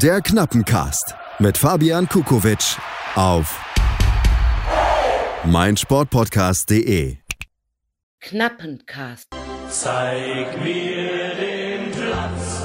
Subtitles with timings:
[0.00, 2.78] Der Knappencast mit Fabian Kukowitsch
[3.14, 3.60] auf
[5.44, 7.18] meinsportpodcast.de.
[8.20, 9.26] Knappencast.
[9.68, 12.62] Zeig mir den Platz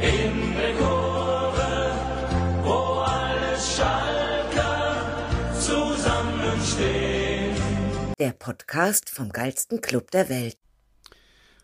[0.00, 1.92] in der Kurve,
[2.62, 5.28] wo alle Schalker
[5.60, 7.54] zusammenstehen.
[8.18, 10.56] Der Podcast vom geilsten Club der Welt.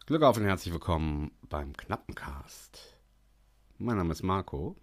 [0.05, 2.86] Glück auf und herzlich willkommen beim Knappencast.
[3.79, 4.75] Mein Name ist Marco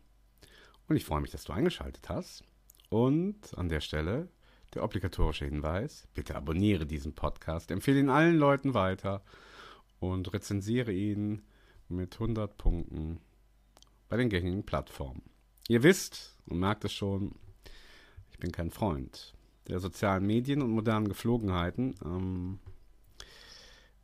[0.87, 2.43] und ich freue mich, dass du eingeschaltet hast.
[2.89, 4.29] Und an der Stelle
[4.75, 9.23] der obligatorische Hinweis, bitte abonniere diesen Podcast, empfehle ihn allen Leuten weiter
[9.99, 11.41] und rezensiere ihn
[11.89, 13.19] mit 100 Punkten
[14.09, 15.23] bei den gängigen Plattformen.
[15.67, 17.33] Ihr wisst und merkt es schon,
[18.29, 19.33] ich bin kein Freund
[19.67, 21.95] der sozialen Medien und modernen Geflogenheiten.
[22.05, 22.59] Ähm,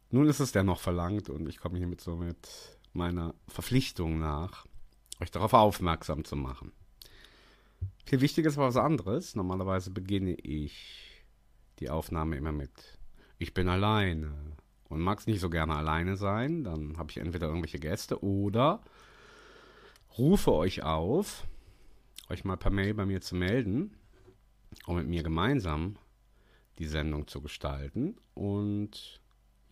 [0.10, 4.66] nun ist es dennoch verlangt und ich komme hiermit so mit meiner Verpflichtung nach,
[5.20, 6.72] euch darauf aufmerksam zu machen.
[8.06, 9.36] Viel wichtiger ist aber was anderes.
[9.36, 11.24] Normalerweise beginne ich
[11.80, 12.98] die Aufnahme immer mit
[13.38, 14.34] Ich bin alleine.
[14.90, 18.82] Und mag es nicht so gerne alleine sein, dann habe ich entweder irgendwelche Gäste oder
[20.18, 21.46] rufe euch auf,
[22.28, 23.96] euch mal per Mail bei mir zu melden,
[24.88, 25.98] um mit mir gemeinsam
[26.80, 28.18] die Sendung zu gestalten.
[28.34, 29.22] Und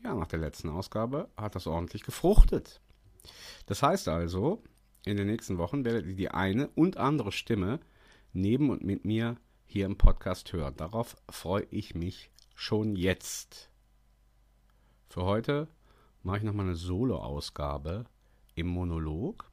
[0.04, 2.80] ja, nach der letzten Ausgabe hat das ordentlich gefruchtet.
[3.66, 4.61] Das heißt also,
[5.08, 7.80] in den nächsten Wochen werdet ihr die eine und andere Stimme
[8.34, 10.76] neben und mit mir hier im Podcast hören.
[10.76, 13.70] Darauf freue ich mich schon jetzt.
[15.08, 15.70] Für heute
[16.24, 18.06] mache ich nochmal eine Solo-Ausgabe
[18.56, 19.50] im Monolog.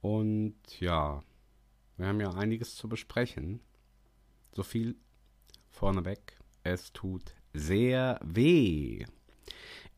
[0.00, 1.22] Und ja,
[1.98, 3.60] wir haben ja einiges zu besprechen.
[4.52, 4.96] So viel
[5.68, 6.38] vorneweg.
[6.62, 9.04] Es tut sehr weh.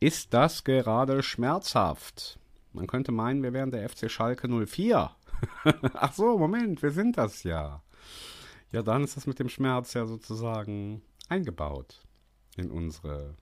[0.00, 2.37] Ist das gerade schmerzhaft?
[2.78, 5.10] Man könnte meinen, wir wären der FC Schalke 04.
[5.94, 7.82] Ach so, Moment, wir sind das ja.
[8.70, 12.06] Ja, dann ist das mit dem Schmerz ja sozusagen eingebaut
[12.56, 13.34] in unsere,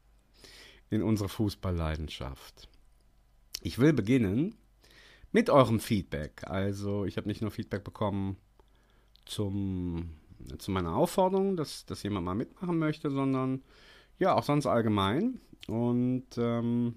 [0.89, 2.71] in unsere Fußballleidenschaft.
[3.61, 4.55] Ich will beginnen
[5.33, 6.45] mit eurem Feedback.
[6.49, 8.39] Also, ich habe nicht nur Feedback bekommen
[9.27, 10.15] zum,
[10.57, 13.63] zu meiner Aufforderung, dass, dass jemand mal mitmachen möchte, sondern
[14.19, 15.43] ja, auch sonst allgemein.
[15.69, 16.95] Und ähm,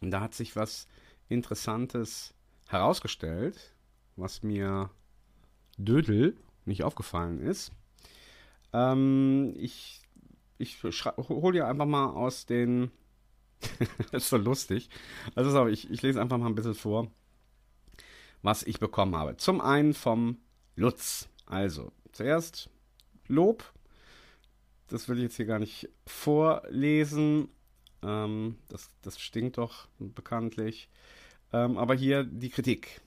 [0.00, 0.88] da hat sich was
[1.28, 2.34] Interessantes
[2.68, 3.74] herausgestellt,
[4.16, 4.90] was mir
[5.78, 7.72] Dödel nicht aufgefallen ist.
[8.72, 10.06] Ähm, ich
[10.58, 12.90] ich hole dir einfach mal aus den.
[14.12, 14.88] das ist so lustig.
[15.34, 17.10] Also, ich, ich lese einfach mal ein bisschen vor,
[18.42, 19.36] was ich bekommen habe.
[19.36, 20.38] Zum einen vom
[20.74, 21.28] Lutz.
[21.46, 22.70] Also, zuerst
[23.28, 23.64] Lob.
[24.88, 27.48] Das will ich jetzt hier gar nicht vorlesen.
[28.02, 30.88] Ähm, das, das stinkt doch bekanntlich.
[31.52, 33.00] Ähm, aber hier die Kritik.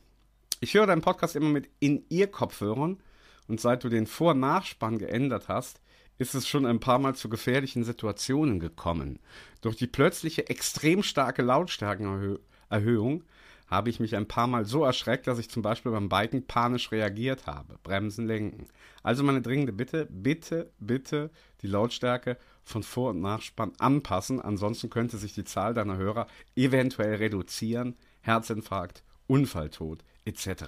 [0.61, 3.01] Ich höre deinen Podcast immer mit In-Ear-Kopfhörern
[3.47, 5.81] und seit du den Vor- und Nachspann geändert hast,
[6.17, 9.19] ist es schon ein paar Mal zu gefährlichen Situationen gekommen.
[9.61, 13.23] Durch die plötzliche extrem starke Lautstärkenerhöhung
[13.67, 16.91] habe ich mich ein paar Mal so erschreckt, dass ich zum Beispiel beim Biken panisch
[16.91, 17.77] reagiert habe.
[17.83, 18.67] Bremsen, lenken.
[19.03, 21.29] Also meine dringende Bitte, bitte, bitte
[21.61, 22.37] die Lautstärke
[22.69, 24.39] von Vor- und Nachspann anpassen.
[24.39, 27.95] Ansonsten könnte sich die Zahl deiner Hörer eventuell reduzieren.
[28.21, 30.65] Herzinfarkt, Unfalltod etc.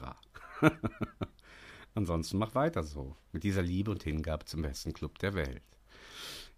[1.96, 3.16] Ansonsten mach weiter so.
[3.32, 5.62] Mit dieser Liebe und Hingabe zum besten Club der Welt.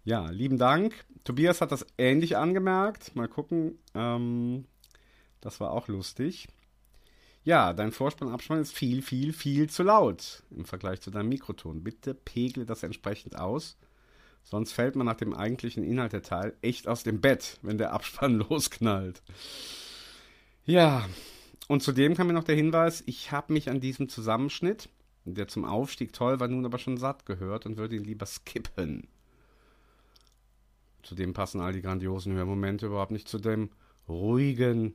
[0.04, 1.04] Ja, lieben Dank.
[1.24, 3.14] Tobias hat das ähnlich angemerkt.
[3.16, 3.78] Mal gucken.
[3.94, 4.66] Ähm,
[5.40, 6.48] das war auch lustig.
[7.42, 11.84] Ja, dein Vorspann-Abspann ist viel, viel, viel zu laut im Vergleich zu deinem Mikroton.
[11.84, 13.76] Bitte pegle das entsprechend aus.
[14.44, 17.92] Sonst fällt man nach dem eigentlichen Inhalt der Teil echt aus dem Bett, wenn der
[17.92, 19.22] Abspann losknallt.
[20.64, 21.08] Ja,
[21.68, 24.88] und zudem kam mir noch der Hinweis, ich habe mich an diesem Zusammenschnitt,
[25.24, 29.08] der zum Aufstieg toll war, nun aber schon satt gehört und würde ihn lieber skippen.
[31.02, 33.70] Zudem passen all die grandiosen Hörmomente überhaupt nicht zu dem
[34.08, 34.94] ruhigen,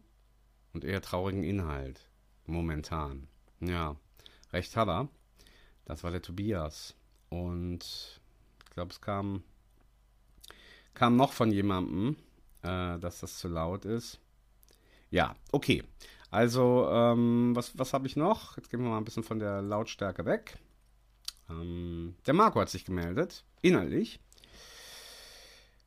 [0.74, 2.10] und eher traurigen Inhalt.
[2.46, 3.28] Momentan.
[3.60, 3.96] Ja,
[4.52, 5.10] recht hat er.
[5.86, 6.96] Das war der Tobias.
[7.30, 8.19] Und
[8.80, 9.44] glaube, es kam,
[10.94, 12.16] kam noch von jemandem,
[12.62, 14.20] äh, dass das zu laut ist.
[15.12, 15.84] Ja, okay.
[16.32, 18.56] Also, ähm, was, was habe ich noch?
[18.56, 20.58] Jetzt gehen wir mal ein bisschen von der Lautstärke weg.
[21.50, 24.20] Ähm, der Marco hat sich gemeldet, innerlich.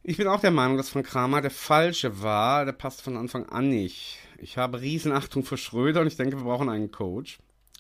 [0.03, 2.67] Ich bin auch der Meinung, dass von Kramer der falsche war.
[2.67, 4.19] Der passt von Anfang an nicht.
[4.39, 7.39] Ich habe Riesenachtung für Schröder und ich denke, wir brauchen einen Coach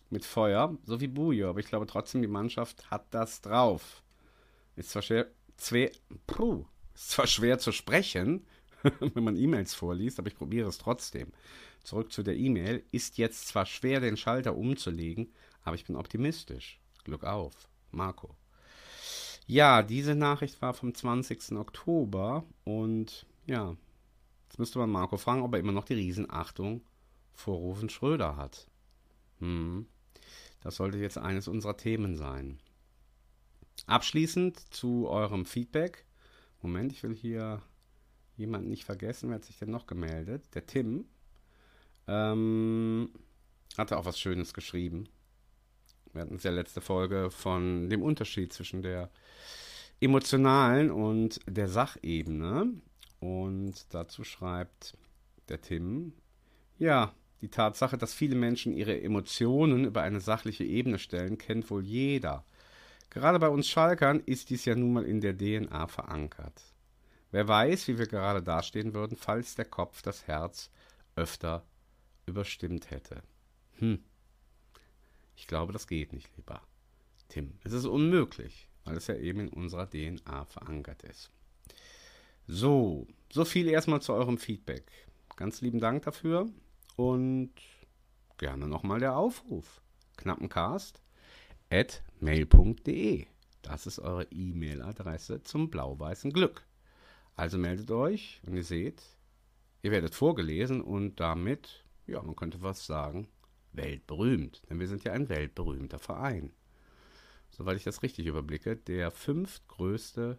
[0.09, 1.51] mit Feuer, so wie Bujo.
[1.51, 4.02] Aber ich glaube trotzdem, die Mannschaft hat das drauf.
[4.77, 5.91] Ist zwar schwer, zwei,
[6.27, 6.65] puh,
[6.95, 8.47] ist zwar schwer zu sprechen,
[9.01, 11.33] wenn man E-Mails vorliest, aber ich probiere es trotzdem.
[11.83, 12.85] Zurück zu der E-Mail.
[12.93, 15.33] Ist jetzt zwar schwer, den Schalter umzulegen,
[15.63, 16.81] aber ich bin optimistisch.
[17.05, 17.69] Glück auf.
[17.91, 18.37] Marco.
[19.47, 21.53] Ja, diese Nachricht war vom 20.
[21.53, 23.77] Oktober und ja,
[24.45, 26.83] jetzt müsste man Marco fragen, ob er immer noch die Riesenachtung
[27.35, 28.69] vor Rufen Schröder hat.
[29.41, 29.87] Hm,
[30.61, 32.61] das sollte jetzt eines unserer Themen sein.
[33.87, 36.05] Abschließend zu eurem Feedback.
[36.61, 37.63] Moment, ich will hier
[38.37, 39.29] jemanden nicht vergessen.
[39.29, 40.55] Wer hat sich denn noch gemeldet?
[40.55, 41.07] Der Tim.
[42.07, 43.11] Ähm,
[43.77, 45.09] hatte auch was Schönes geschrieben.
[46.13, 49.11] Wir hatten es ja letzte Folge von dem Unterschied zwischen der
[50.01, 52.73] emotionalen und der Sachebene.
[53.21, 54.97] Und dazu schreibt
[55.49, 56.13] der Tim,
[56.79, 61.85] ja, die Tatsache, dass viele Menschen ihre Emotionen über eine sachliche Ebene stellen, kennt wohl
[61.85, 62.45] jeder.
[63.13, 66.63] Gerade bei uns Schalkern ist dies ja nun mal in der DNA verankert.
[67.31, 70.71] Wer weiß, wie wir gerade dastehen würden, falls der Kopf das Herz
[71.15, 71.63] öfter
[72.25, 73.23] überstimmt hätte.
[73.81, 74.03] Hm.
[75.37, 76.63] Ich glaube, das geht nicht, lieber
[77.29, 77.59] Tim.
[77.65, 81.31] Es ist unmöglich, weil es ja eben in unserer DNA verankert ist.
[82.47, 84.91] So, so viel erstmal zu eurem Feedback.
[85.37, 86.49] Ganz lieben Dank dafür
[86.97, 87.53] und
[88.39, 89.83] gerne nochmal der Aufruf.
[90.17, 91.03] Knappencast
[91.73, 93.25] at mail.de.
[93.63, 96.67] Das ist eure E-Mail-Adresse zum blau-weißen Glück.
[97.35, 99.03] Also meldet euch und ihr seht,
[99.81, 103.27] ihr werdet vorgelesen und damit, ja, man könnte was sagen,
[103.73, 104.61] weltberühmt.
[104.69, 106.53] Denn wir sind ja ein weltberühmter Verein.
[107.49, 110.39] Soweit ich das richtig überblicke, der fünftgrößte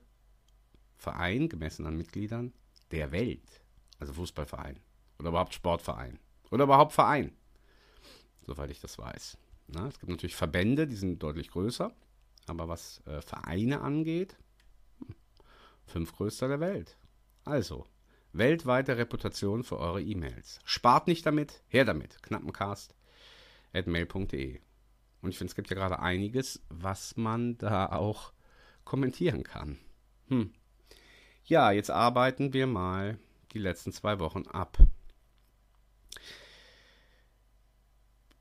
[0.98, 2.54] Verein, gemessen an Mitgliedern,
[2.92, 3.64] der Welt.
[3.98, 4.80] Also Fußballverein.
[5.18, 6.20] Oder überhaupt Sportverein.
[6.52, 7.36] Oder überhaupt Verein.
[8.46, 9.36] Soweit ich das weiß.
[9.68, 11.92] Na, es gibt natürlich Verbände, die sind deutlich größer.
[12.48, 14.38] Aber was äh, Vereine angeht,
[15.86, 16.98] Fünftgrößter der Welt.
[17.46, 17.86] Also,
[18.32, 20.60] weltweite Reputation für eure E-Mails.
[20.64, 22.22] Spart nicht damit, her damit.
[22.24, 22.96] Knappencast
[23.74, 24.60] at mail.de.
[25.22, 28.34] Und ich finde, es gibt ja gerade einiges, was man da auch
[28.84, 29.80] kommentieren kann.
[30.28, 30.54] Hm.
[31.46, 33.18] Ja, jetzt arbeiten wir mal
[33.52, 34.78] die letzten zwei Wochen ab.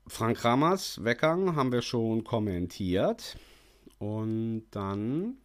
[0.07, 3.37] Frank Rammers Weggang haben wir schon kommentiert.
[3.99, 5.37] Und dann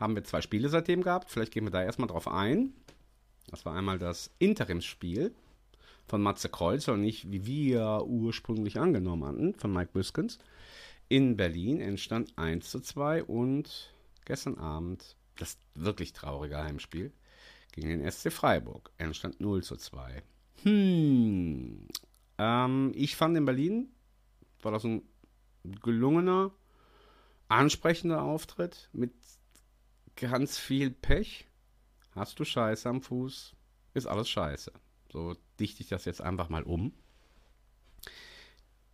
[0.00, 1.30] haben wir zwei Spiele seitdem gehabt.
[1.30, 2.72] Vielleicht gehen wir da erstmal drauf ein.
[3.50, 5.34] Das war einmal das Interimsspiel
[6.06, 10.38] von Matze Kreuzer und nicht, wie wir ursprünglich angenommen hatten, von Mike Büskens.
[11.08, 13.92] In Berlin entstand 1 zu 2 und
[14.24, 17.12] gestern Abend das wirklich traurige Heimspiel
[17.72, 18.90] gegen den SC Freiburg.
[18.98, 20.22] Entstand 0 zu 2.
[20.62, 21.86] Hm.
[22.38, 23.88] Ähm, ich fand in Berlin
[24.66, 25.02] war das ein
[25.62, 26.50] gelungener,
[27.46, 29.12] ansprechender Auftritt mit
[30.16, 31.46] ganz viel Pech.
[32.10, 33.54] Hast du Scheiße am Fuß,
[33.94, 34.72] ist alles Scheiße.
[35.12, 36.92] So dichte ich das jetzt einfach mal um.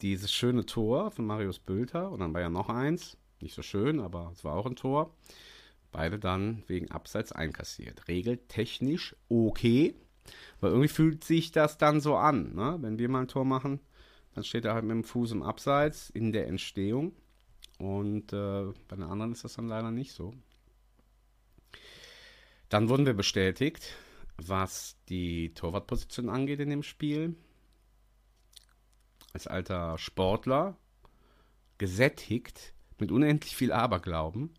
[0.03, 3.99] Dieses schöne Tor von Marius Bülter und dann war ja noch eins, nicht so schön,
[3.99, 5.17] aber es war auch ein Tor.
[5.91, 8.09] Beide dann wegen Abseits einkassiert.
[8.09, 9.95] Regeltechnisch okay,
[10.61, 12.77] weil irgendwie fühlt sich das dann so an, ne?
[12.83, 13.81] wenn wir mal ein Tor machen,
[14.35, 17.15] dann steht er halt mit dem Fuß im Abseits in der Entstehung.
[17.79, 20.33] Und äh, bei den anderen ist das dann leider nicht so.
[22.69, 23.97] Dann wurden wir bestätigt,
[24.37, 27.37] was die Torwartposition angeht in dem Spiel.
[29.33, 30.77] Als alter Sportler,
[31.79, 34.55] gesättigt, mit unendlich viel Aberglauben,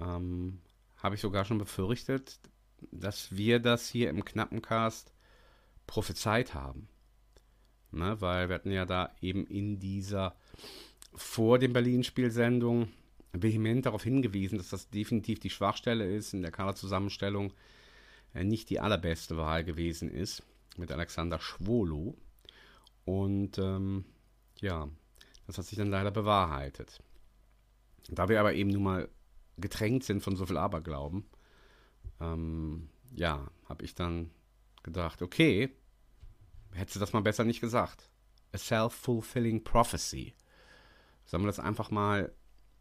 [0.00, 0.60] ähm,
[0.98, 2.38] habe ich sogar schon befürchtet,
[2.90, 5.12] dass wir das hier im Knappencast
[5.86, 6.88] prophezeit haben.
[7.92, 10.34] Ne, weil wir hatten ja da eben in dieser
[11.14, 12.88] vor dem Berlin-Spielsendung
[13.32, 17.52] vehement darauf hingewiesen, dass das definitiv die Schwachstelle ist, in der Kaderzusammenstellung
[18.34, 20.42] äh, nicht die allerbeste Wahl gewesen ist,
[20.76, 22.16] mit Alexander Schwolo.
[23.04, 24.04] Und ähm,
[24.60, 24.88] ja,
[25.46, 27.02] das hat sich dann leider bewahrheitet.
[28.08, 29.08] Da wir aber eben nun mal
[29.58, 31.24] getränkt sind von so viel Aberglauben,
[32.20, 34.30] ähm, ja, habe ich dann
[34.82, 35.70] gedacht, okay,
[36.76, 38.10] hättest du das mal besser nicht gesagt.
[38.52, 40.34] A self-fulfilling prophecy.
[41.24, 42.32] Sollen wir das einfach mal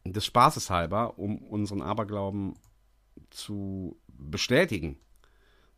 [0.06, 2.56] des Spaßes halber, um unseren Aberglauben
[3.30, 5.00] zu bestätigen,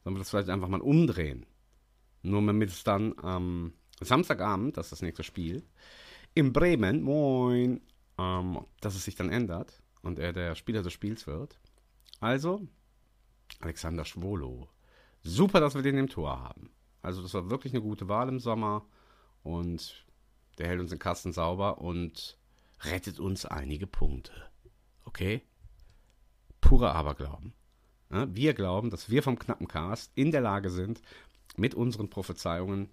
[0.04, 1.46] sollen wir das vielleicht einfach mal umdrehen.
[2.24, 5.64] Nur damit es dann am Samstagabend, das ist das nächste Spiel,
[6.34, 7.82] in Bremen, moin,
[8.18, 11.60] ähm, dass es sich dann ändert und er der Spieler des Spiels wird.
[12.20, 12.68] Also,
[13.60, 14.70] Alexander Schwolo.
[15.24, 16.70] Super, dass wir den im Tor haben.
[17.02, 18.86] Also, das war wirklich eine gute Wahl im Sommer
[19.44, 20.06] und
[20.58, 22.38] der hält uns den Kasten sauber und
[22.82, 24.34] rettet uns einige Punkte.
[25.06, 25.42] Okay?
[26.62, 27.54] Purer Aberglauben.
[28.10, 31.02] Wir glauben, dass wir vom knappen Cast in der Lage sind,
[31.58, 32.90] mit unseren Prophezeiungen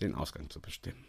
[0.00, 1.04] den Ausgang zu bestimmen.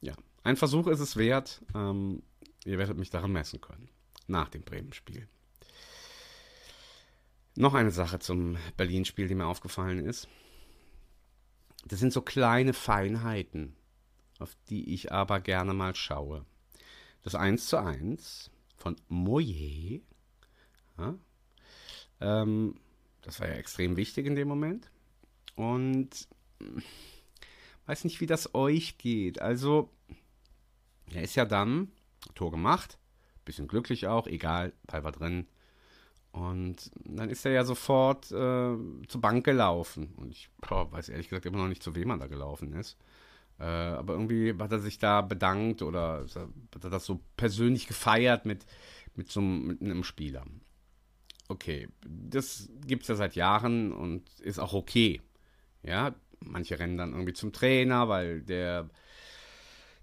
[0.00, 1.62] Ja, ein Versuch ist es wert.
[1.74, 2.22] Ähm,
[2.64, 3.88] ihr werdet mich daran messen können.
[4.26, 5.28] Nach dem Bremen-Spiel.
[7.56, 10.28] Noch eine Sache zum Berlin-Spiel, die mir aufgefallen ist.
[11.88, 13.76] Das sind so kleine Feinheiten,
[14.38, 16.44] auf die ich aber gerne mal schaue.
[17.22, 20.00] Das 1 zu 1 von Moyer.
[20.98, 21.14] Ja,
[22.20, 22.74] ähm,
[23.22, 24.90] das war ja extrem wichtig in dem Moment.
[25.54, 26.28] Und
[27.86, 29.40] weiß nicht, wie das euch geht.
[29.40, 29.90] Also,
[31.12, 31.92] er ist ja dann
[32.34, 32.98] Tor gemacht,
[33.44, 35.46] bisschen glücklich auch, egal, Ball war drin.
[36.36, 38.76] Und dann ist er ja sofort äh,
[39.08, 40.12] zur Bank gelaufen.
[40.16, 42.98] Und ich boah, weiß ehrlich gesagt immer noch nicht, zu wem er da gelaufen ist.
[43.58, 46.26] Äh, aber irgendwie hat er sich da bedankt oder
[46.74, 48.66] hat er das so persönlich gefeiert mit,
[49.14, 50.44] mit so einem, mit einem Spieler.
[51.48, 55.22] Okay, das gibt es ja seit Jahren und ist auch okay.
[55.82, 58.90] Ja, manche rennen dann irgendwie zum Trainer, weil der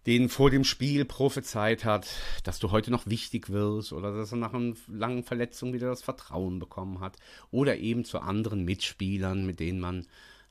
[0.06, 2.10] denen vor dem Spiel prophezeit hat,
[2.44, 6.02] dass du heute noch wichtig wirst oder dass er nach einer langen Verletzung wieder das
[6.02, 7.18] Vertrauen bekommen hat
[7.52, 10.06] oder eben zu anderen Mitspielern, mit denen man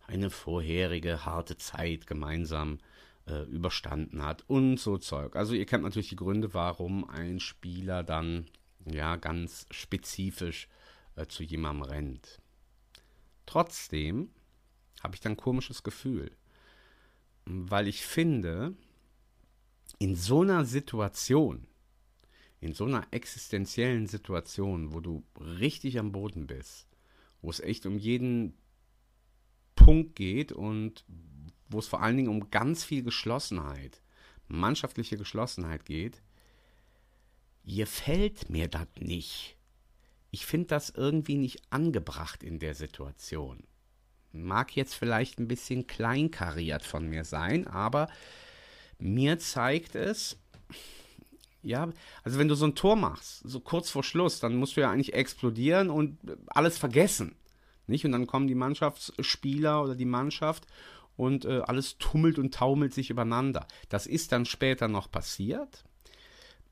[0.06, 2.78] eine vorherige harte Zeit gemeinsam
[3.26, 5.36] äh, überstanden hat und so Zeug.
[5.36, 8.46] Also ihr kennt natürlich die Gründe, warum ein Spieler dann
[8.84, 10.68] ja ganz spezifisch
[11.16, 12.40] äh, zu jemandem rennt.
[13.46, 14.30] Trotzdem
[15.02, 16.30] habe ich dann ein komisches Gefühl,
[17.44, 18.74] weil ich finde,
[20.02, 21.68] in so einer Situation,
[22.58, 26.88] in so einer existenziellen Situation, wo du richtig am Boden bist,
[27.40, 28.54] wo es echt um jeden
[29.76, 31.04] Punkt geht und
[31.68, 34.02] wo es vor allen Dingen um ganz viel Geschlossenheit,
[34.48, 36.20] mannschaftliche Geschlossenheit geht,
[37.62, 39.56] ihr fällt mir das nicht.
[40.32, 43.62] Ich finde das irgendwie nicht angebracht in der Situation.
[44.32, 48.08] Mag jetzt vielleicht ein bisschen kleinkariert von mir sein, aber
[49.02, 50.36] mir zeigt es,
[51.62, 51.90] ja,
[52.24, 54.90] also wenn du so ein Tor machst, so kurz vor Schluss, dann musst du ja
[54.90, 57.36] eigentlich explodieren und alles vergessen.
[57.86, 58.04] Nicht?
[58.04, 60.66] Und dann kommen die Mannschaftsspieler oder die Mannschaft
[61.16, 63.66] und äh, alles tummelt und taumelt sich übereinander.
[63.88, 65.84] Das ist dann später noch passiert.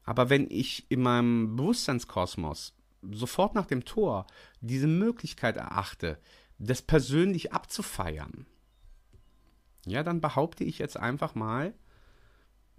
[0.05, 2.75] Aber wenn ich in meinem Bewusstseinskosmos
[3.11, 4.27] sofort nach dem Tor
[4.61, 6.19] diese Möglichkeit erachte,
[6.59, 8.47] das persönlich abzufeiern,
[9.87, 11.75] ja, dann behaupte ich jetzt einfach mal,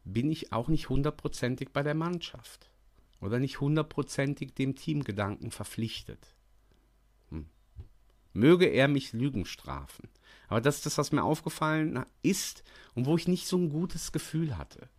[0.03, 2.71] bin ich auch nicht hundertprozentig bei der Mannschaft
[3.19, 6.35] oder nicht hundertprozentig dem Teamgedanken verpflichtet.
[7.29, 7.45] Hm.
[8.33, 10.09] Möge er mich Lügen strafen.
[10.47, 14.11] Aber das ist das, was mir aufgefallen ist und wo ich nicht so ein gutes
[14.11, 14.89] Gefühl hatte.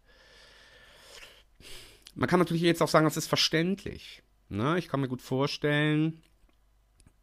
[2.15, 4.23] Man kann natürlich jetzt auch sagen, das ist verständlich.
[4.49, 4.79] Ne?
[4.79, 6.23] Ich kann mir gut vorstellen,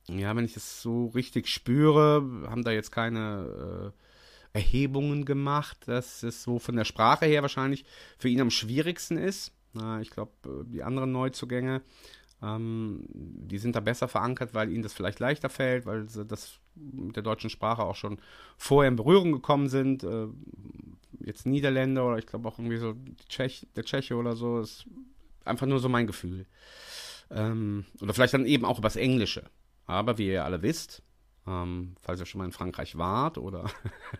[0.07, 4.08] ja, wenn ich es so richtig spüre, haben da jetzt keine äh,
[4.53, 7.85] Erhebungen gemacht, dass es so von der Sprache her wahrscheinlich
[8.17, 9.53] für ihn am schwierigsten ist.
[10.01, 11.81] Ich glaube, äh, die anderen Neuzugänge,
[12.41, 16.59] ähm, die sind da besser verankert, weil ihnen das vielleicht leichter fällt, weil sie das
[16.75, 18.19] mit der deutschen Sprache auch schon
[18.57, 20.03] vorher in Berührung gekommen sind.
[20.03, 20.27] Äh,
[21.19, 22.95] jetzt Niederländer oder ich glaube auch irgendwie so
[23.27, 24.85] Tschech, der Tscheche oder so, ist
[25.45, 26.45] einfach nur so mein Gefühl.
[27.29, 29.43] Ähm, oder vielleicht dann eben auch übers Englische.
[29.85, 31.03] Aber wie ihr alle wisst,
[31.49, 33.69] ähm, falls ihr schon mal in Frankreich wart oder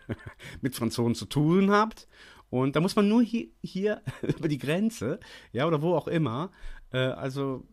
[0.60, 2.08] mit Franzosen zu tun habt,
[2.50, 5.20] und da muss man nur hier, hier über die Grenze,
[5.52, 6.50] ja, oder wo auch immer,
[6.92, 7.64] äh, also,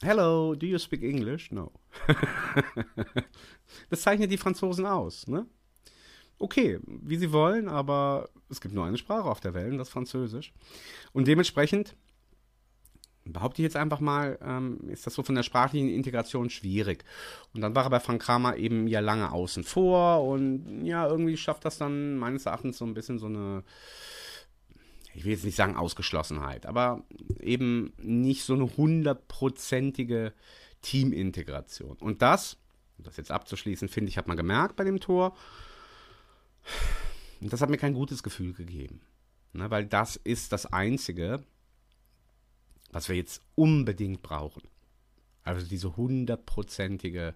[0.00, 1.50] hello, do you speak English?
[1.50, 1.72] No.
[3.90, 5.46] das zeichnet die Franzosen aus, ne?
[6.38, 9.88] Okay, wie sie wollen, aber es gibt nur eine Sprache auf der Welt, und das
[9.88, 10.52] Französisch.
[11.12, 11.96] Und dementsprechend
[13.32, 17.04] behaupte ich jetzt einfach mal, ähm, ist das so von der sprachlichen Integration schwierig.
[17.54, 21.36] Und dann war er bei Frank Kramer eben ja lange außen vor und ja, irgendwie
[21.36, 23.64] schafft das dann meines Erachtens so ein bisschen so eine,
[25.14, 27.02] ich will jetzt nicht sagen Ausgeschlossenheit, aber
[27.40, 30.32] eben nicht so eine hundertprozentige
[30.82, 31.96] Teamintegration.
[31.98, 32.56] Und das,
[32.98, 35.36] um das jetzt abzuschließen, finde ich, hat man gemerkt bei dem Tor.
[37.40, 39.00] Und das hat mir kein gutes Gefühl gegeben.
[39.52, 41.42] Ne, weil das ist das Einzige,
[42.92, 44.62] was wir jetzt unbedingt brauchen.
[45.42, 47.34] Also diese hundertprozentige,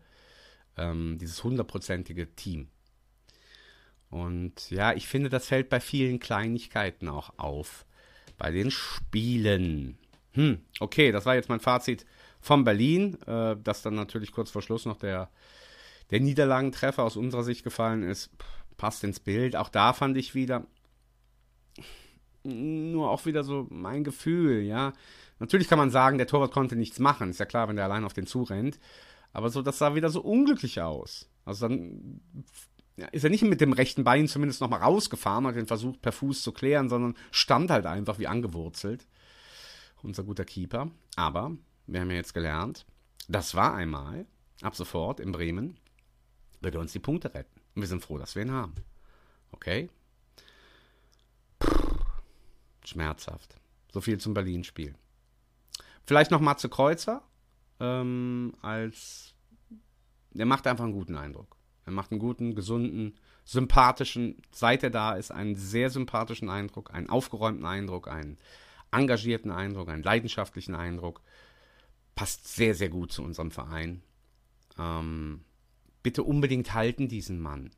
[0.76, 2.68] ähm, dieses hundertprozentige Team.
[4.10, 7.86] Und ja, ich finde, das fällt bei vielen Kleinigkeiten auch auf.
[8.36, 9.98] Bei den Spielen.
[10.32, 12.04] Hm, okay, das war jetzt mein Fazit
[12.40, 15.30] von Berlin, äh, dass dann natürlich kurz vor Schluss noch der,
[16.10, 18.30] der Niederlagentreffer aus unserer Sicht gefallen ist.
[18.76, 19.56] Passt ins Bild.
[19.56, 20.66] Auch da fand ich wieder,
[22.42, 24.92] nur auch wieder so mein Gefühl, ja.
[25.38, 27.30] Natürlich kann man sagen, der Torwart konnte nichts machen.
[27.30, 28.78] Ist ja klar, wenn der allein auf den zurennt.
[29.32, 31.28] Aber so, das sah wieder so unglücklich aus.
[31.44, 32.20] Also dann
[32.96, 36.12] ja, ist er nicht mit dem rechten Bein zumindest nochmal rausgefahren, hat den versucht per
[36.12, 39.06] Fuß zu klären, sondern stand halt einfach wie angewurzelt.
[40.02, 40.90] Unser guter Keeper.
[41.16, 41.52] Aber
[41.86, 42.86] wir haben ja jetzt gelernt,
[43.28, 44.26] das war einmal,
[44.62, 45.78] ab sofort in Bremen,
[46.60, 47.60] wird er uns die Punkte retten.
[47.74, 48.74] Und wir sind froh, dass wir ihn haben.
[49.52, 49.88] Okay?
[52.90, 53.56] Schmerzhaft.
[53.92, 54.94] So viel zum Berlin-Spiel.
[56.04, 57.22] Vielleicht noch Matze Kreuzer
[57.78, 59.34] ähm, als.
[60.32, 61.56] Der macht einfach einen guten Eindruck.
[61.86, 67.08] Er macht einen guten, gesunden, sympathischen, seit er da ist, einen sehr sympathischen Eindruck, einen
[67.08, 68.38] aufgeräumten Eindruck, einen
[68.92, 71.20] engagierten Eindruck, einen leidenschaftlichen Eindruck.
[72.14, 74.02] Passt sehr, sehr gut zu unserem Verein.
[74.78, 75.44] Ähm,
[76.02, 77.70] bitte unbedingt halten diesen Mann.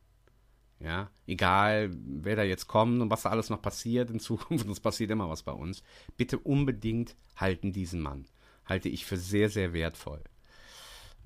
[0.83, 4.81] Ja, egal wer da jetzt kommt und was da alles noch passiert in Zukunft, es
[4.81, 5.81] passiert immer was bei uns.
[6.17, 8.25] Bitte unbedingt halten diesen Mann.
[8.65, 10.21] Halte ich für sehr, sehr wertvoll.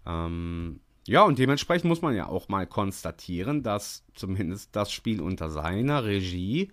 [0.05, 5.49] Ähm, ja, und dementsprechend muss man ja auch mal konstatieren, dass zumindest das Spiel unter
[5.49, 6.71] seiner Regie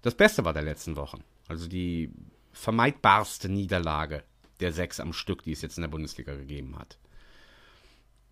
[0.00, 1.22] das Beste war der letzten Wochen.
[1.48, 2.10] Also die
[2.52, 4.24] vermeidbarste Niederlage
[4.60, 6.98] der sechs am Stück, die es jetzt in der Bundesliga gegeben hat.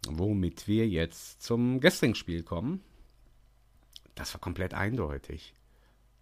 [0.07, 2.83] Womit wir jetzt zum gestrigen Spiel kommen.
[4.21, 5.55] Das war komplett eindeutig.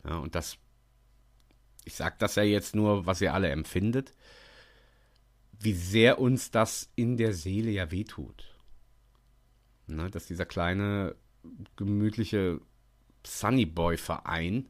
[0.04, 0.56] Ja, und das,
[1.84, 4.14] ich sage das ja jetzt nur, was ihr alle empfindet,
[5.58, 8.54] wie sehr uns das in der Seele ja wehtut.
[9.88, 11.16] Ne, dass dieser kleine,
[11.74, 12.60] gemütliche
[13.26, 14.68] Sunnyboy-Verein,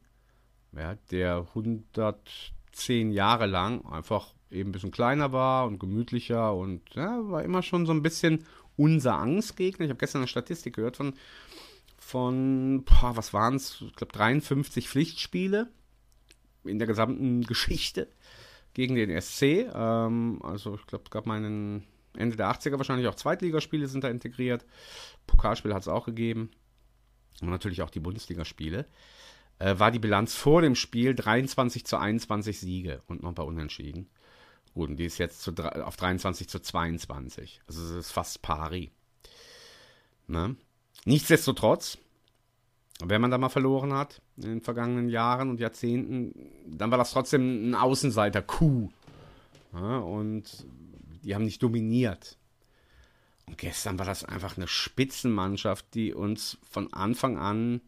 [0.72, 7.28] ja, der 110 Jahre lang einfach eben ein bisschen kleiner war und gemütlicher und ja,
[7.28, 8.46] war immer schon so ein bisschen
[8.78, 9.84] unser Angstgegner.
[9.84, 11.12] Ich habe gestern eine Statistik gehört von,
[12.08, 13.82] von boah, was waren es?
[13.82, 15.68] Ich glaube 53 Pflichtspiele
[16.64, 18.08] in der gesamten Geschichte
[18.72, 19.68] gegen den SC.
[19.74, 21.86] Ähm, also ich glaube, es gab meinen
[22.16, 24.64] Ende der 80er wahrscheinlich auch Zweitligaspiele sind da integriert.
[25.26, 26.50] Pokalspiele hat es auch gegeben.
[27.42, 28.86] Und natürlich auch die Bundesligaspiele.
[29.58, 33.46] Äh, war die Bilanz vor dem Spiel 23 zu 21 Siege und noch ein paar
[33.46, 34.08] Unentschieden.
[34.72, 37.60] Gut, und die ist jetzt zu, auf 23 zu 22.
[37.66, 38.92] Also es ist fast pari.
[40.26, 40.56] Ne?
[41.08, 41.96] Nichtsdestotrotz,
[43.02, 46.34] wenn man da mal verloren hat in den vergangenen Jahren und Jahrzehnten,
[46.66, 48.92] dann war das trotzdem ein Außenseiter-Coup.
[49.72, 50.66] Ja, und
[51.24, 52.36] die haben nicht dominiert.
[53.46, 57.80] Und gestern war das einfach eine Spitzenmannschaft, die uns von Anfang an,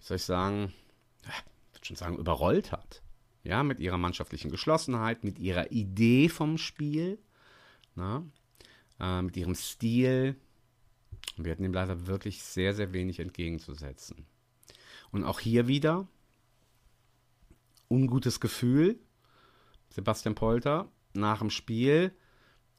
[0.00, 0.74] wie soll ich sagen,
[1.22, 3.00] ich würde schon sagen, überrollt hat.
[3.42, 7.18] Ja, mit ihrer mannschaftlichen Geschlossenheit, mit ihrer Idee vom Spiel,
[7.94, 8.22] na,
[9.00, 10.36] äh, mit ihrem Stil.
[11.36, 14.26] Wir hatten ihm leider wirklich sehr, sehr wenig entgegenzusetzen.
[15.10, 16.06] Und auch hier wieder
[17.88, 18.98] ungutes Gefühl.
[19.90, 22.14] Sebastian Polter nach dem Spiel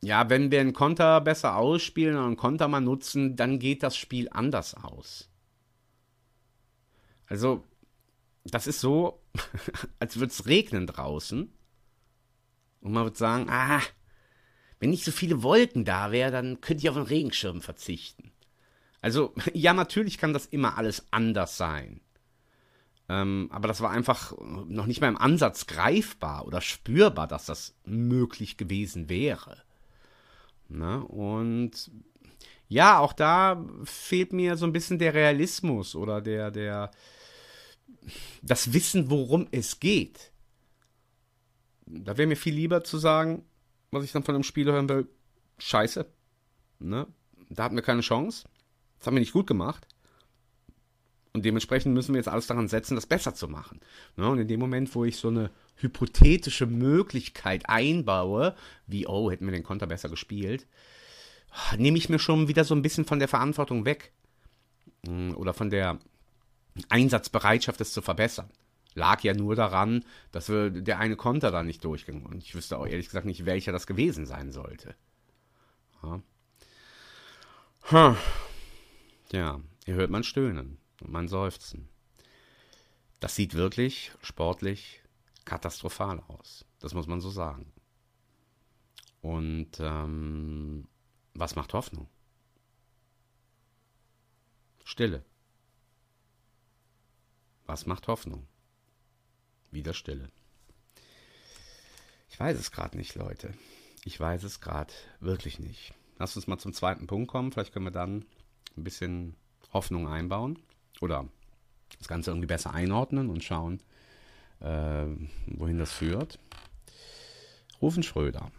[0.05, 3.97] ja, wenn wir einen Konter besser ausspielen und einen Konter mal nutzen, dann geht das
[3.97, 5.29] Spiel anders aus.
[7.25, 7.63] Also,
[8.43, 9.23] das ist so,
[9.99, 11.51] als würde es regnen draußen.
[12.81, 13.81] Und man würde sagen, ah,
[14.79, 18.31] wenn nicht so viele Wolken da wären, dann könnte ich auf einen Regenschirm verzichten.
[19.05, 22.01] Also, ja, natürlich kann das immer alles anders sein.
[23.07, 27.75] Ähm, aber das war einfach noch nicht mal im Ansatz greifbar oder spürbar, dass das
[27.85, 29.61] möglich gewesen wäre.
[30.69, 31.05] Ne?
[31.05, 31.91] Und
[32.67, 36.89] ja, auch da fehlt mir so ein bisschen der Realismus oder der, der,
[38.41, 40.31] das Wissen, worum es geht.
[41.85, 43.45] Da wäre mir viel lieber zu sagen,
[43.91, 45.07] was ich dann von einem Spieler hören will,
[45.59, 46.07] scheiße.
[46.79, 47.05] Ne?
[47.51, 48.47] Da hatten wir keine Chance.
[48.97, 49.88] Das haben wir nicht gut gemacht.
[51.34, 53.81] Und dementsprechend müssen wir jetzt alles daran setzen, das besser zu machen.
[54.15, 54.29] Ne?
[54.29, 58.55] Und in dem Moment, wo ich so eine hypothetische Möglichkeit einbaue,
[58.88, 60.65] wie, oh, hätten wir den Konter besser gespielt,
[61.77, 64.13] nehme ich mir schon wieder so ein bisschen von der Verantwortung weg.
[65.05, 65.99] Mm, oder von der
[66.88, 68.49] Einsatzbereitschaft, es zu verbessern.
[68.93, 72.23] Lag ja nur daran, dass wir der eine Konter da nicht durchging.
[72.23, 74.95] Und ich wüsste auch ehrlich gesagt nicht, welcher das gewesen sein sollte.
[77.91, 78.15] Ja,
[79.31, 81.89] ja ihr hört man stöhnen und mein Seufzen.
[83.19, 85.01] Das sieht wirklich sportlich
[85.45, 86.65] katastrophal aus.
[86.79, 87.71] Das muss man so sagen.
[89.21, 90.88] Und ähm,
[91.33, 92.07] was macht Hoffnung?
[94.83, 95.23] Stille.
[97.65, 98.47] Was macht Hoffnung?
[99.71, 100.29] Wieder Stille.
[102.29, 103.53] Ich weiß es gerade nicht, Leute.
[104.03, 105.93] Ich weiß es gerade wirklich nicht.
[106.19, 107.51] Lass uns mal zum zweiten Punkt kommen.
[107.51, 108.25] Vielleicht können wir dann
[108.77, 109.35] ein bisschen
[109.73, 110.59] Hoffnung einbauen
[111.01, 111.27] oder
[111.97, 113.81] das Ganze irgendwie besser einordnen und schauen,
[114.59, 115.05] äh,
[115.47, 116.39] wohin das führt.
[117.81, 118.51] Rufen Schröder.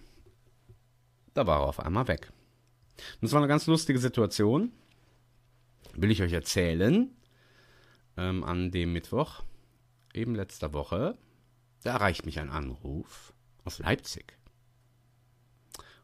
[1.34, 2.32] Da war er auf einmal weg.
[3.20, 4.72] das war eine ganz lustige Situation.
[5.94, 7.10] Will ich euch erzählen.
[8.18, 9.42] Ähm, an dem Mittwoch,
[10.14, 11.18] eben letzter Woche,
[11.82, 14.38] da erreicht mich ein Anruf aus Leipzig.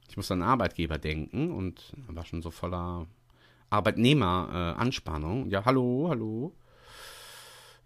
[0.08, 3.06] Ich muss an Arbeitgeber denken und war schon so voller
[3.72, 5.48] Arbeitnehmer-Anspannung.
[5.48, 6.54] ja, hallo, hallo.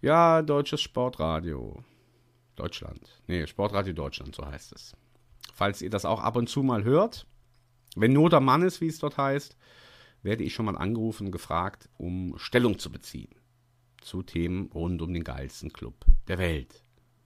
[0.01, 1.83] Ja, deutsches Sportradio.
[2.55, 3.21] Deutschland.
[3.27, 4.95] Nee, Sportradio Deutschland, so heißt es.
[5.53, 7.25] Falls ihr das auch ab und zu mal hört,
[7.95, 9.57] wenn Not am Mann ist, wie es dort heißt,
[10.23, 13.29] werde ich schon mal angerufen und gefragt, um Stellung zu beziehen
[14.07, 15.95] zu Themen rund um den geilsten Club
[16.27, 16.83] der Welt.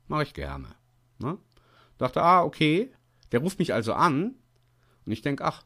[0.08, 0.76] Mache ich gerne.
[1.19, 1.38] Ne?
[1.97, 2.91] Dachte, ah, okay.
[3.32, 4.36] Der ruft mich also an
[5.06, 5.63] und ich denke, ach,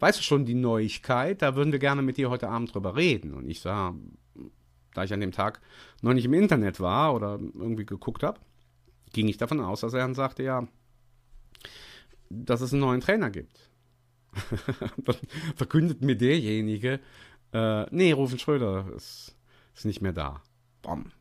[0.00, 1.42] weißt du schon die Neuigkeit?
[1.42, 3.34] Da würden wir gerne mit dir heute Abend drüber reden.
[3.34, 3.94] Und ich sah,
[4.94, 5.60] da ich an dem Tag
[6.02, 8.40] noch nicht im Internet war oder irgendwie geguckt habe,
[9.12, 10.66] ging ich davon aus, dass er dann sagte, ja,
[12.30, 13.70] dass es einen neuen Trainer gibt.
[14.98, 15.16] dann
[15.56, 17.00] verkündet mir derjenige,
[17.52, 19.36] äh, nee, Rufen Schröder ist,
[19.74, 20.42] ist nicht mehr da.
[20.82, 21.12] Bom.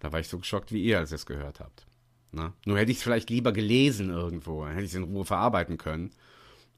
[0.00, 1.86] Da war ich so geschockt wie ihr, als ihr es gehört habt.
[2.32, 2.54] Na?
[2.66, 5.78] Nur hätte ich es vielleicht lieber gelesen irgendwo, dann hätte ich es in Ruhe verarbeiten
[5.78, 6.10] können.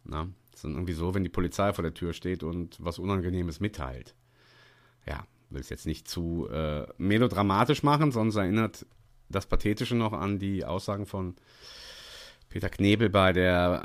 [0.05, 0.29] Na?
[0.63, 4.15] Dann irgendwie so, wenn die Polizei vor der Tür steht und was Unangenehmes mitteilt.
[5.07, 8.87] Ja, will es jetzt nicht zu äh, melodramatisch machen, sonst erinnert
[9.29, 11.35] das Pathetische noch an die Aussagen von
[12.49, 13.83] Peter Knebel bei der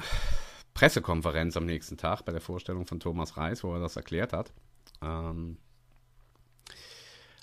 [0.73, 4.53] Pressekonferenz am nächsten Tag, bei der Vorstellung von Thomas Reis, wo er das erklärt hat.
[5.01, 5.57] Ähm,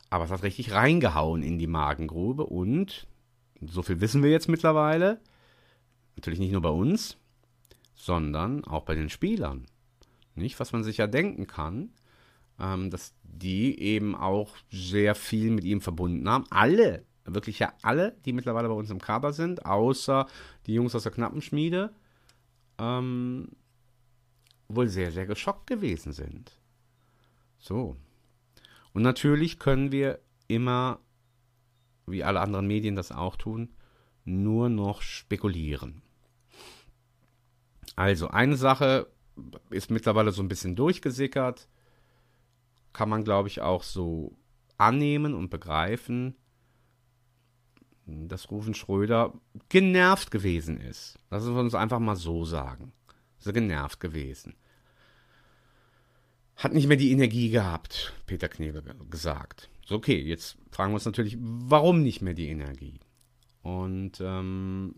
[0.09, 3.07] aber es hat richtig reingehauen in die Magengrube und
[3.61, 5.21] so viel wissen wir jetzt mittlerweile.
[6.17, 7.17] Natürlich nicht nur bei uns,
[7.97, 9.67] sondern auch bei den Spielern.
[10.37, 11.91] Nicht, was man sich ja denken kann,
[12.61, 16.45] ähm, dass die eben auch sehr viel mit ihm verbunden haben.
[16.51, 20.27] Alle, wirklich ja alle, die mittlerweile bei uns im Kader sind, außer
[20.67, 21.93] die Jungs aus der Knappenschmiede,
[22.79, 23.49] ähm,
[24.69, 26.53] wohl sehr, sehr geschockt gewesen sind.
[27.59, 27.97] So.
[28.93, 31.01] Und natürlich können wir immer,
[32.07, 33.71] wie alle anderen Medien das auch tun,
[34.25, 36.03] nur noch spekulieren.
[37.97, 39.09] Also eine Sache
[39.71, 41.69] ist mittlerweile so ein bisschen durchgesickert,
[42.93, 44.37] kann man glaube ich auch so
[44.79, 46.37] annehmen und begreifen,
[48.07, 49.33] dass Rufen Schröder
[49.69, 51.19] genervt gewesen ist.
[51.31, 52.93] Lassen wir uns einfach mal so sagen.
[53.45, 54.55] Er genervt gewesen
[56.57, 59.69] hat nicht mehr die Energie gehabt, Peter Knebel gesagt.
[59.85, 62.99] So, okay, jetzt fragen wir uns natürlich, warum nicht mehr die Energie?
[63.63, 64.97] Und ähm,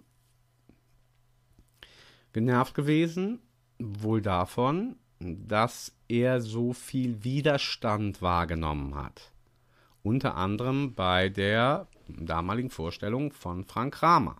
[2.33, 3.41] genervt gewesen,
[3.79, 9.33] wohl davon, dass er so viel Widerstand wahrgenommen hat.
[10.03, 14.37] Unter anderem bei der damaligen Vorstellung von Frank Kramer.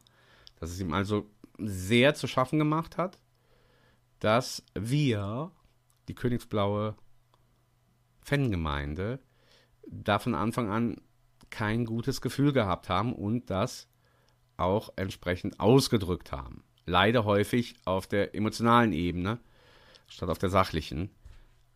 [0.57, 3.19] Dass es ihm also sehr zu schaffen gemacht hat,
[4.21, 5.51] dass wir
[6.09, 6.97] die Königsblaue
[8.21, 9.21] Fangemeinde
[9.87, 11.01] da von Anfang an
[11.51, 13.89] kein gutes Gefühl gehabt haben und das
[14.57, 16.63] auch entsprechend ausgedrückt haben.
[16.89, 19.39] Leider häufig auf der emotionalen Ebene
[20.09, 21.11] statt auf der sachlichen.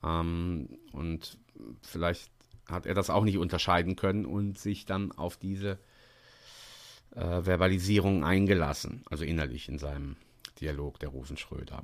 [0.03, 1.39] Ähm, und
[1.83, 2.31] vielleicht
[2.67, 5.79] hat er das auch nicht unterscheiden können und sich dann auf diese
[7.15, 10.17] äh, Verbalisierung eingelassen, also innerlich in seinem
[10.61, 11.83] Dialog der Rufen Schröder.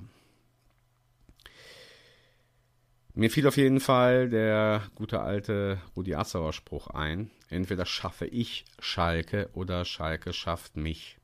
[3.14, 7.31] Mir fiel auf jeden Fall der gute alte Rudi Assauer Spruch ein.
[7.51, 11.17] Entweder schaffe ich Schalke oder Schalke schafft mich.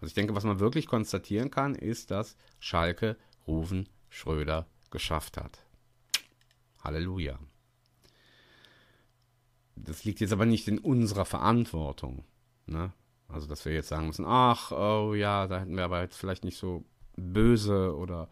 [0.00, 5.64] Also ich denke, was man wirklich konstatieren kann, ist, dass Schalke Rufen Schröder geschafft hat.
[6.82, 7.38] Halleluja.
[9.76, 12.24] Das liegt jetzt aber nicht in unserer Verantwortung.
[12.66, 12.92] Ne?
[13.28, 16.44] Also, dass wir jetzt sagen müssen, ach, oh ja, da hätten wir aber jetzt vielleicht
[16.44, 16.84] nicht so
[17.16, 18.28] böse oder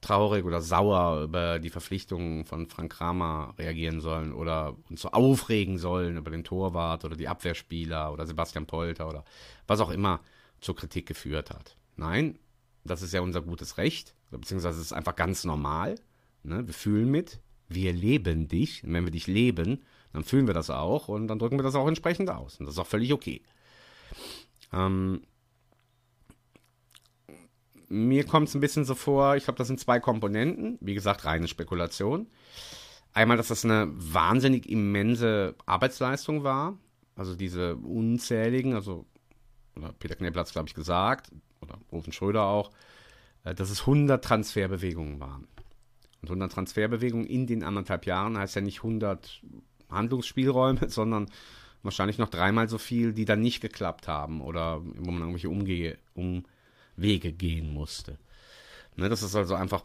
[0.00, 5.78] traurig oder sauer über die Verpflichtungen von Frank Kramer reagieren sollen oder uns so aufregen
[5.78, 9.24] sollen über den Torwart oder die Abwehrspieler oder Sebastian Polter oder
[9.66, 10.20] was auch immer
[10.60, 11.76] zur Kritik geführt hat.
[11.96, 12.38] Nein,
[12.84, 15.96] das ist ja unser gutes Recht, beziehungsweise es ist einfach ganz normal.
[16.42, 16.66] Ne?
[16.66, 18.84] Wir fühlen mit, wir leben dich.
[18.84, 21.74] Und wenn wir dich leben, dann fühlen wir das auch und dann drücken wir das
[21.74, 22.58] auch entsprechend aus.
[22.58, 23.42] Und das ist auch völlig okay.
[24.72, 25.22] Ähm,
[27.88, 30.78] mir kommt es ein bisschen so vor, ich glaube, das sind zwei Komponenten.
[30.80, 32.26] Wie gesagt, reine Spekulation.
[33.12, 36.78] Einmal, dass das eine wahnsinnig immense Arbeitsleistung war.
[37.14, 39.06] Also diese unzähligen, also
[39.98, 42.70] Peter Knebel hat es, glaube ich, gesagt, oder Rufen Schröder auch,
[43.44, 45.46] äh, dass es 100 Transferbewegungen waren.
[46.22, 49.42] Und 100 Transferbewegungen in den anderthalb Jahren heißt ja nicht 100
[49.90, 51.26] Handlungsspielräume, sondern
[51.82, 55.98] wahrscheinlich noch dreimal so viel, die dann nicht geklappt haben oder wo man irgendwelche Umgehe,
[56.14, 56.44] um,
[56.96, 58.18] Wege gehen musste.
[58.96, 59.84] Ne, dass es also einfach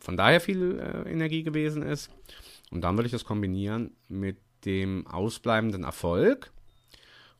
[0.00, 2.10] von daher viel äh, Energie gewesen ist.
[2.70, 6.52] Und dann würde ich das kombinieren mit dem ausbleibenden Erfolg.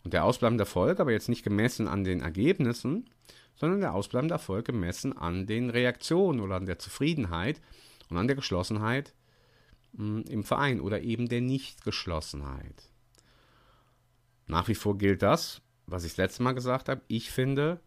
[0.04, 3.08] Und der ausbleibende Erfolg, aber jetzt nicht gemessen an den Ergebnissen,
[3.54, 7.60] sondern der ausbleibende Erfolg gemessen an den Reaktionen oder an der Zufriedenheit
[8.08, 9.14] und an der Geschlossenheit
[9.92, 12.90] mh, im Verein oder eben der Nichtgeschlossenheit.
[14.46, 17.02] Nach wie vor gilt das, was ich das letzte Mal gesagt habe.
[17.06, 17.80] Ich finde,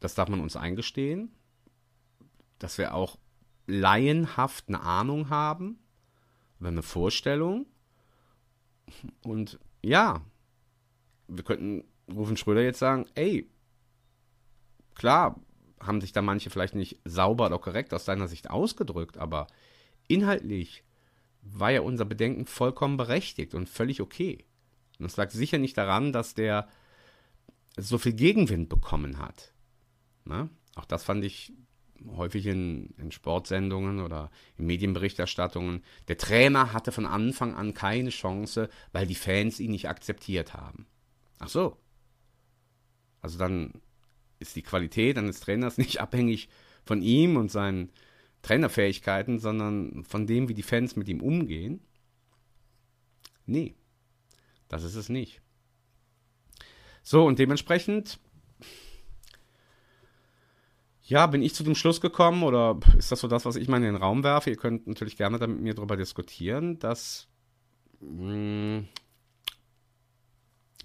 [0.00, 1.32] das darf man uns eingestehen,
[2.58, 3.18] dass wir auch
[3.66, 5.78] laienhaft eine Ahnung haben,
[6.60, 7.66] eine Vorstellung.
[9.22, 10.22] Und ja,
[11.30, 13.48] wir könnten Rufen Schröder jetzt sagen, ey,
[14.94, 15.40] klar,
[15.80, 19.46] haben sich da manche vielleicht nicht sauber oder korrekt aus seiner Sicht ausgedrückt, aber
[20.08, 20.84] inhaltlich
[21.42, 24.44] war ja unser Bedenken vollkommen berechtigt und völlig okay.
[24.98, 26.68] Und es lag sicher nicht daran, dass der
[27.76, 29.54] so viel Gegenwind bekommen hat.
[30.24, 30.50] Ne?
[30.74, 31.54] Auch das fand ich
[32.16, 35.82] häufig in, in, Sportsendungen oder in Medienberichterstattungen.
[36.08, 40.86] Der Trainer hatte von Anfang an keine Chance, weil die Fans ihn nicht akzeptiert haben.
[41.40, 41.76] Ach so.
[43.20, 43.72] Also dann
[44.38, 46.48] ist die Qualität eines Trainers nicht abhängig
[46.84, 47.90] von ihm und seinen
[48.42, 51.80] Trainerfähigkeiten, sondern von dem, wie die Fans mit ihm umgehen.
[53.46, 53.74] Nee,
[54.68, 55.42] das ist es nicht.
[57.02, 58.18] So, und dementsprechend,
[61.02, 63.78] ja, bin ich zu dem Schluss gekommen, oder ist das so das, was ich mal
[63.78, 64.50] in den Raum werfe?
[64.50, 67.28] Ihr könnt natürlich gerne da mit mir darüber diskutieren, dass
[68.00, 68.88] mh, mm,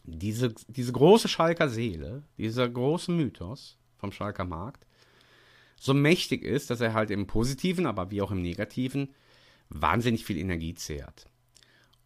[0.05, 4.85] diese, diese große Schalker Seele, dieser große Mythos vom Schalker Markt,
[5.79, 9.13] so mächtig ist, dass er halt im Positiven, aber wie auch im Negativen,
[9.69, 11.27] wahnsinnig viel Energie zehrt.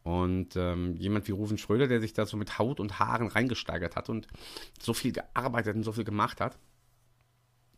[0.04, 3.96] Und ähm, jemand wie Rufen Schröder, der sich da so mit Haut und Haaren reingesteigert
[3.96, 4.28] hat und
[4.82, 6.58] so viel gearbeitet und so viel gemacht hat,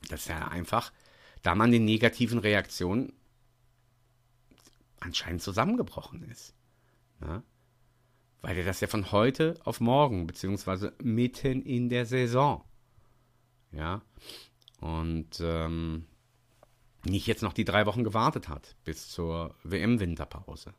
[0.09, 0.91] dass er einfach
[1.41, 3.13] da man den negativen Reaktionen
[4.99, 6.53] anscheinend zusammengebrochen ist.
[7.21, 7.43] Ja?
[8.41, 12.63] Weil er das ja von heute auf morgen, beziehungsweise mitten in der Saison,
[13.71, 14.01] ja,
[14.79, 16.05] und ähm,
[17.05, 20.73] nicht jetzt noch die drei Wochen gewartet hat bis zur WM-Winterpause.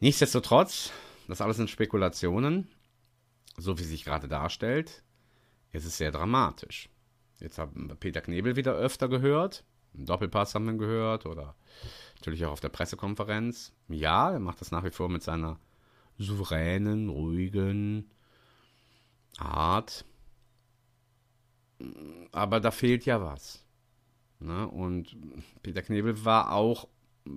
[0.00, 0.92] Nichtsdestotrotz,
[1.28, 2.68] das alles sind Spekulationen,
[3.56, 5.02] so wie sich gerade darstellt,
[5.72, 6.88] ist es sehr dramatisch.
[7.40, 11.54] Jetzt haben wir Peter Knebel wieder öfter gehört, einen Doppelpass haben wir gehört oder
[12.16, 13.72] natürlich auch auf der Pressekonferenz.
[13.88, 15.58] Ja, er macht das nach wie vor mit seiner
[16.18, 18.10] souveränen, ruhigen
[19.38, 20.04] Art.
[22.32, 23.64] Aber da fehlt ja was.
[24.40, 24.66] Ne?
[24.68, 25.16] Und
[25.62, 26.88] Peter Knebel war auch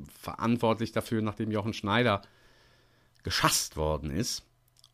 [0.10, 2.22] verantwortlich dafür, nachdem Jochen Schneider
[3.24, 4.46] geschasst worden ist.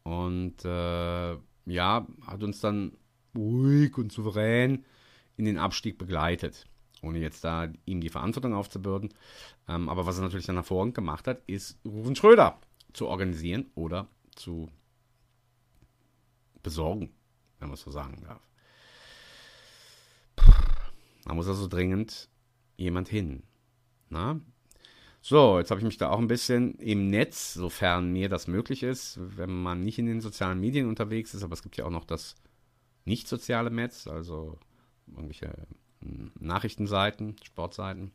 [0.03, 2.97] Und äh, ja, hat uns dann
[3.35, 4.85] ruhig und souverän
[5.37, 6.65] in den Abstieg begleitet,
[7.01, 9.13] ohne jetzt da ihm die Verantwortung aufzubürden.
[9.67, 12.59] Ähm, aber was er natürlich dann hervorragend gemacht hat, ist Rufen Schröder
[12.95, 14.69] zu organisieren oder zu
[16.63, 17.13] besorgen,
[17.59, 18.41] wenn man es so sagen darf.
[21.25, 22.29] Da muss also dringend
[22.77, 23.43] jemand hin.
[24.09, 24.39] Na?
[25.21, 28.83] So, jetzt habe ich mich da auch ein bisschen im Netz, sofern mir das möglich
[28.83, 31.91] ist, wenn man nicht in den sozialen Medien unterwegs ist, aber es gibt ja auch
[31.91, 32.35] noch das
[33.05, 34.59] nicht soziale Netz, also
[35.07, 35.51] irgendwelche
[36.01, 38.11] hm, Nachrichtenseiten, Sportseiten,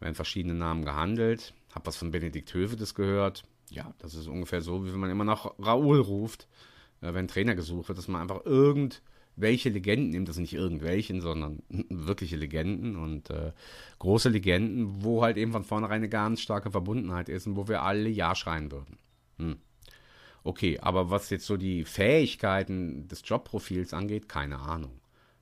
[0.00, 1.54] werden verschiedene Namen gehandelt.
[1.72, 5.24] Hab was von Benedikt Hövedes gehört, ja, das ist ungefähr so, wie wenn man immer
[5.24, 6.48] nach Raoul ruft,
[7.00, 11.20] äh, wenn Trainer gesucht wird, dass man einfach irgendwelche Legenden nimmt, das sind nicht irgendwelchen,
[11.20, 13.52] sondern wirkliche Legenden und äh,
[13.98, 17.82] große Legenden, wo halt eben von vornherein eine ganz starke Verbundenheit ist und wo wir
[17.82, 18.98] alle Ja schreien würden.
[19.38, 19.58] Hm.
[20.42, 25.00] Okay, aber was jetzt so die Fähigkeiten des Jobprofils angeht, keine Ahnung.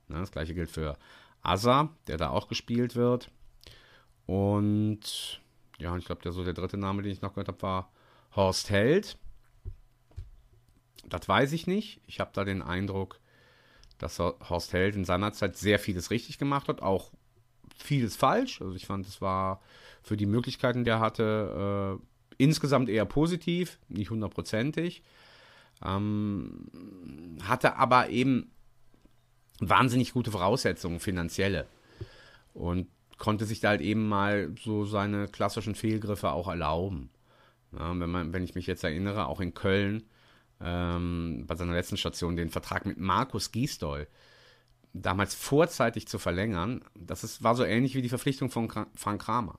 [0.08, 0.98] Ne, das gleiche gilt für
[1.42, 3.30] Asa, der da auch gespielt wird.
[4.26, 5.40] Und
[5.78, 7.92] ja, ich glaube, der so der dritte Name, den ich noch gehört habe, war
[8.38, 9.18] Horst Held.
[11.08, 12.00] Das weiß ich nicht.
[12.06, 13.18] Ich habe da den Eindruck,
[13.98, 17.10] dass Horst Held in seiner Zeit sehr vieles richtig gemacht hat, auch
[17.76, 18.62] vieles falsch.
[18.62, 19.60] Also ich fand, es war
[20.04, 22.04] für die Möglichkeiten, die er hatte, äh,
[22.36, 25.02] insgesamt eher positiv, nicht hundertprozentig.
[25.84, 26.68] Ähm,
[27.42, 28.52] hatte aber eben
[29.58, 31.66] wahnsinnig gute Voraussetzungen, finanzielle.
[32.54, 37.10] Und konnte sich da halt eben mal so seine klassischen Fehlgriffe auch erlauben.
[37.72, 40.04] Ja, wenn, man, wenn ich mich jetzt erinnere, auch in Köln,
[40.60, 44.08] ähm, bei seiner letzten Station, den Vertrag mit Markus Giesdoll
[44.92, 49.56] damals vorzeitig zu verlängern, das ist, war so ähnlich wie die Verpflichtung von Frank Kramer,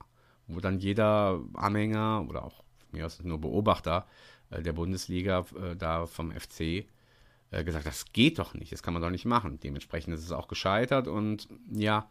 [0.48, 4.06] wo dann jeder Anhänger oder auch mir aus nur Beobachter
[4.50, 8.94] äh, der Bundesliga äh, da vom FC äh, gesagt, das geht doch nicht, das kann
[8.94, 9.60] man doch nicht machen.
[9.60, 12.10] Dementsprechend ist es auch gescheitert und ja,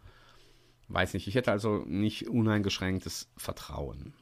[0.87, 4.13] weiß nicht, ich hätte also nicht uneingeschränktes Vertrauen.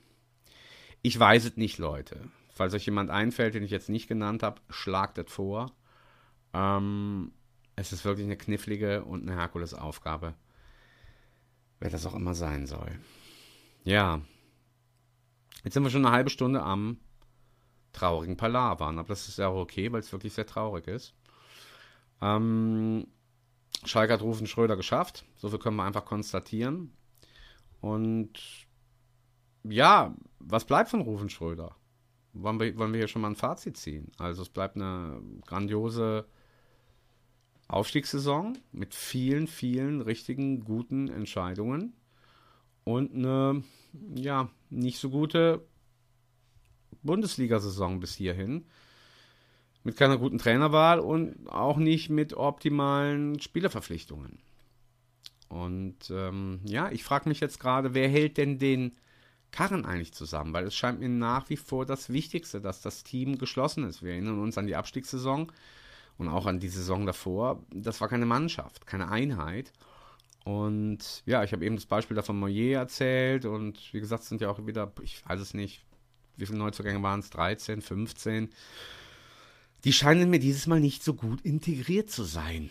[1.02, 2.30] Ich weiß es nicht, Leute.
[2.50, 5.72] Falls euch jemand einfällt, den ich jetzt nicht genannt habe, schlagt es vor.
[6.54, 7.32] Ähm,
[7.76, 10.34] es ist wirklich eine knifflige und eine Herkulesaufgabe.
[11.80, 12.98] Wer das auch immer sein soll.
[13.84, 14.22] Ja.
[15.64, 17.00] Jetzt sind wir schon eine halbe Stunde am
[17.94, 18.98] traurigen Palavern.
[18.98, 21.14] Aber das ist ja auch okay, weil es wirklich sehr traurig ist.
[22.22, 23.08] Ähm,
[23.86, 25.26] Schalke hat Rufen Schröder geschafft.
[25.36, 26.94] So viel können wir einfach konstatieren.
[27.82, 28.34] Und
[29.64, 30.16] ja,
[30.50, 31.76] was bleibt von Rufen Schröder?
[32.34, 34.12] Wollen wir, wollen wir hier schon mal ein Fazit ziehen?
[34.18, 36.26] Also es bleibt eine grandiose
[37.68, 41.94] Aufstiegssaison mit vielen, vielen richtigen, guten Entscheidungen
[42.86, 43.64] und eine,
[44.16, 45.66] ja, nicht so gute
[47.04, 48.66] Bundesliga-Saison bis hierhin.
[49.84, 54.40] Mit keiner guten Trainerwahl und auch nicht mit optimalen Spielerverpflichtungen.
[55.50, 58.98] Und ähm, ja, ich frage mich jetzt gerade, wer hält denn den
[59.52, 60.54] Karren eigentlich zusammen?
[60.54, 64.04] Weil es scheint mir nach wie vor das Wichtigste, dass das Team geschlossen ist.
[64.04, 65.52] Wir erinnern uns an die Abstiegssaison
[66.18, 67.64] und auch an die Saison davor.
[67.72, 69.72] Das war keine Mannschaft, keine Einheit.
[70.44, 74.40] Und ja, ich habe eben das Beispiel davon Moyer erzählt und wie gesagt, es sind
[74.40, 75.84] ja auch wieder, ich weiß es nicht,
[76.38, 77.30] wie viele Neuzugänge waren es?
[77.32, 78.50] 13, 15.
[79.84, 82.70] Die scheinen mir dieses Mal nicht so gut integriert zu sein.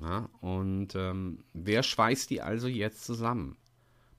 [0.00, 3.56] Ja, und ähm, wer schweißt die also jetzt zusammen?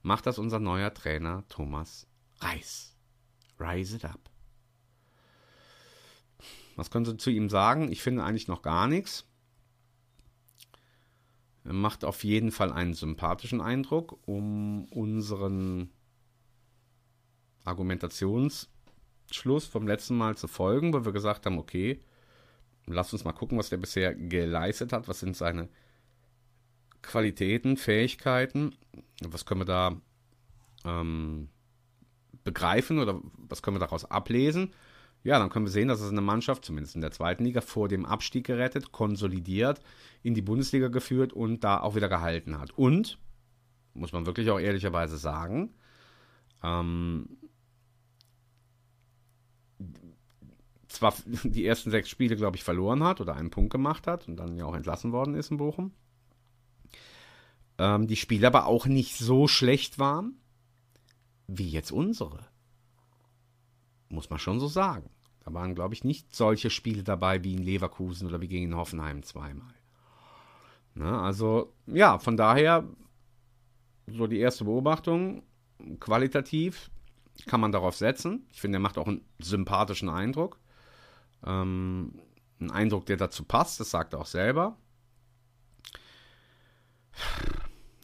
[0.04, 2.06] Macht das unser neuer Trainer Thomas
[2.38, 2.94] Reis.
[3.58, 4.28] Rise it up.
[6.76, 7.90] Was können Sie zu ihm sagen?
[7.90, 9.26] Ich finde eigentlich noch gar nichts.
[11.64, 15.90] Er macht auf jeden Fall einen sympathischen Eindruck, um unseren
[17.64, 18.68] Argumentationsschluss
[19.70, 21.98] vom letzten Mal zu folgen, wo wir gesagt haben, okay,
[22.84, 25.70] lass uns mal gucken, was der bisher geleistet hat, was sind seine
[27.06, 28.74] Qualitäten, Fähigkeiten,
[29.22, 29.96] was können wir da
[30.84, 31.48] ähm,
[32.44, 34.72] begreifen oder was können wir daraus ablesen.
[35.22, 37.88] Ja, dann können wir sehen, dass es eine Mannschaft, zumindest in der zweiten Liga, vor
[37.88, 39.80] dem Abstieg gerettet, konsolidiert,
[40.22, 42.72] in die Bundesliga geführt und da auch wieder gehalten hat.
[42.72, 43.18] Und,
[43.94, 45.72] muss man wirklich auch ehrlicherweise sagen,
[46.62, 47.38] ähm,
[50.88, 51.14] zwar
[51.44, 54.56] die ersten sechs Spiele, glaube ich, verloren hat oder einen Punkt gemacht hat und dann
[54.56, 55.92] ja auch entlassen worden ist in Bochum.
[57.78, 60.36] Ähm, die Spiele aber auch nicht so schlecht waren
[61.46, 62.46] wie jetzt unsere.
[64.08, 65.10] Muss man schon so sagen.
[65.44, 69.22] Da waren, glaube ich, nicht solche Spiele dabei wie in Leverkusen oder wie gegen Hoffenheim
[69.22, 69.74] zweimal.
[70.94, 72.88] Ne, also, ja, von daher,
[74.06, 75.42] so die erste Beobachtung,
[76.00, 76.90] qualitativ
[77.46, 78.46] kann man darauf setzen.
[78.52, 80.58] Ich finde, er macht auch einen sympathischen Eindruck.
[81.44, 82.20] Ähm,
[82.60, 84.76] ein Eindruck, der dazu passt, das sagt er auch selber.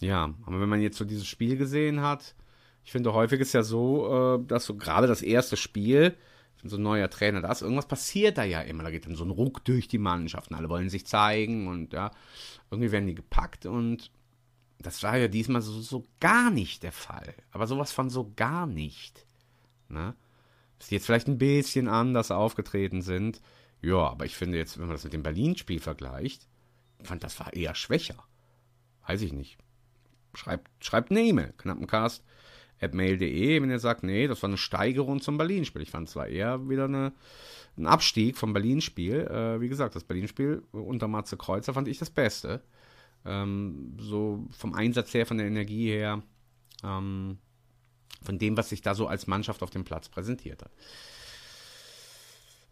[0.01, 2.35] Ja, aber wenn man jetzt so dieses Spiel gesehen hat,
[2.85, 6.17] ich finde, häufig ist ja so, äh, dass so gerade das erste Spiel,
[6.63, 8.83] so ein neuer Trainer da ist, irgendwas passiert da ja immer.
[8.83, 10.55] Da geht dann so ein Ruck durch die Mannschaften.
[10.55, 12.11] Alle wollen sich zeigen und ja,
[12.71, 14.11] irgendwie werden die gepackt und
[14.79, 17.35] das war ja diesmal so, so gar nicht der Fall.
[17.51, 19.27] Aber sowas von so gar nicht.
[19.89, 20.15] Ne?
[20.79, 23.43] Dass die jetzt vielleicht ein bisschen anders aufgetreten sind.
[23.83, 26.47] Ja, aber ich finde jetzt, wenn man das mit dem Berlin-Spiel vergleicht,
[27.03, 28.25] fand das war eher schwächer.
[29.07, 29.59] Weiß ich nicht.
[30.35, 32.25] Schreibt, schreibt eine E-Mail, knappencast
[32.93, 35.83] mail.de, wenn ihr sagt, nee, das war eine Steigerung zum Berlin-Spiel.
[35.83, 37.13] Ich fand es zwar eher wieder eine,
[37.77, 39.27] ein Abstieg vom Berlin-Spiel.
[39.27, 42.63] Äh, wie gesagt, das Berlin-Spiel unter Matze Kreuzer fand ich das Beste.
[43.25, 46.23] Ähm, so vom Einsatz her, von der Energie her,
[46.83, 47.39] ähm,
[48.23, 50.73] von dem, was sich da so als Mannschaft auf dem Platz präsentiert hat.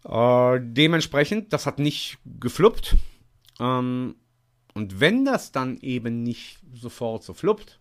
[0.05, 2.97] Äh, dementsprechend, das hat nicht gefluppt.
[3.61, 4.15] Ähm,
[4.79, 7.81] und wenn das dann eben nicht sofort so fluppt,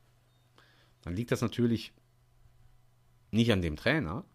[1.04, 1.94] dann liegt das natürlich
[3.30, 4.26] nicht an dem Trainer,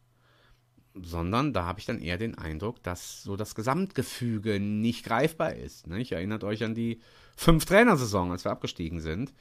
[0.94, 5.88] sondern da habe ich dann eher den Eindruck, dass so das Gesamtgefüge nicht greifbar ist.
[5.88, 6.00] Ne?
[6.00, 7.00] Ich erinnert euch an die
[7.36, 9.34] fünf Trainersaison, als wir abgestiegen sind.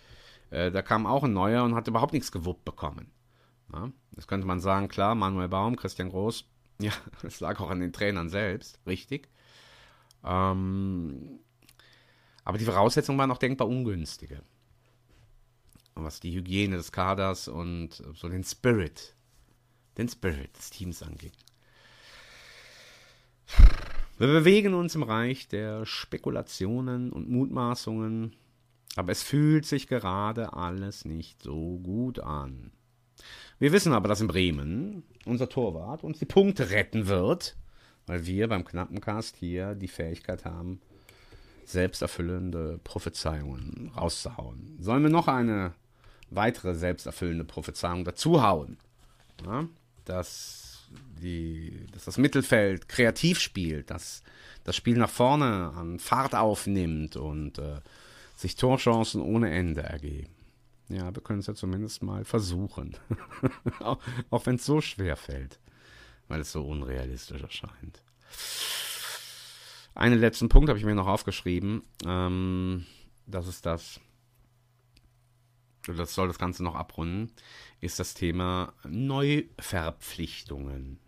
[0.50, 3.12] Äh, da kam auch ein neuer und hat überhaupt nichts gewuppt bekommen.
[3.72, 3.92] Ja?
[4.14, 6.50] Das könnte man sagen, klar, Manuel Baum, Christian Groß,
[6.82, 9.30] ja, das lag auch an den Trainern selbst, richtig.
[10.24, 11.40] Ähm,
[12.44, 14.42] aber die Voraussetzungen waren auch denkbar ungünstige.
[15.96, 19.16] Was die Hygiene des Kaders und so den Spirit
[19.98, 21.38] den Spirit des Teams angeht.
[24.18, 28.36] Wir bewegen uns im Reich der Spekulationen und Mutmaßungen,
[28.96, 32.72] aber es fühlt sich gerade alles nicht so gut an.
[33.60, 37.56] Wir wissen aber, dass in Bremen unser Torwart uns die Punkte retten wird,
[38.08, 40.82] weil wir beim Knappencast hier die Fähigkeit haben,
[41.72, 44.78] selbsterfüllende Prophezeiungen rauszuhauen.
[44.80, 45.74] Sollen wir noch eine
[46.30, 48.78] weitere selbsterfüllende Prophezeiung dazuhauen?
[49.46, 49.68] Ja,
[50.06, 50.90] dass,
[51.22, 54.24] die, dass das Mittelfeld kreativ spielt, dass
[54.64, 57.82] das Spiel nach vorne an Fahrt aufnimmt und äh,
[58.36, 60.34] sich Torchancen ohne Ende ergeben.
[60.90, 62.98] Ja, wir können es ja zumindest mal versuchen.
[63.80, 64.00] auch
[64.30, 65.60] auch wenn es so schwer fällt,
[66.28, 68.04] weil es so unrealistisch erscheint.
[69.94, 71.84] Einen letzten Punkt habe ich mir noch aufgeschrieben.
[72.06, 72.86] Ähm,
[73.28, 74.00] das ist das,
[75.88, 77.32] das soll das Ganze noch abrunden,
[77.82, 81.00] ist das Thema Neuverpflichtungen.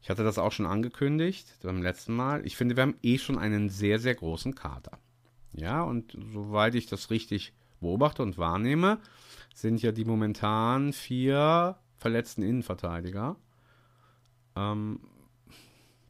[0.00, 2.46] Ich hatte das auch schon angekündigt beim letzten Mal.
[2.46, 5.00] Ich finde, wir haben eh schon einen sehr, sehr großen Kader.
[5.52, 9.00] Ja, und soweit ich das richtig beobachte und wahrnehme,
[9.54, 13.34] sind ja die momentan vier verletzten Innenverteidiger.
[14.54, 15.00] Ähm,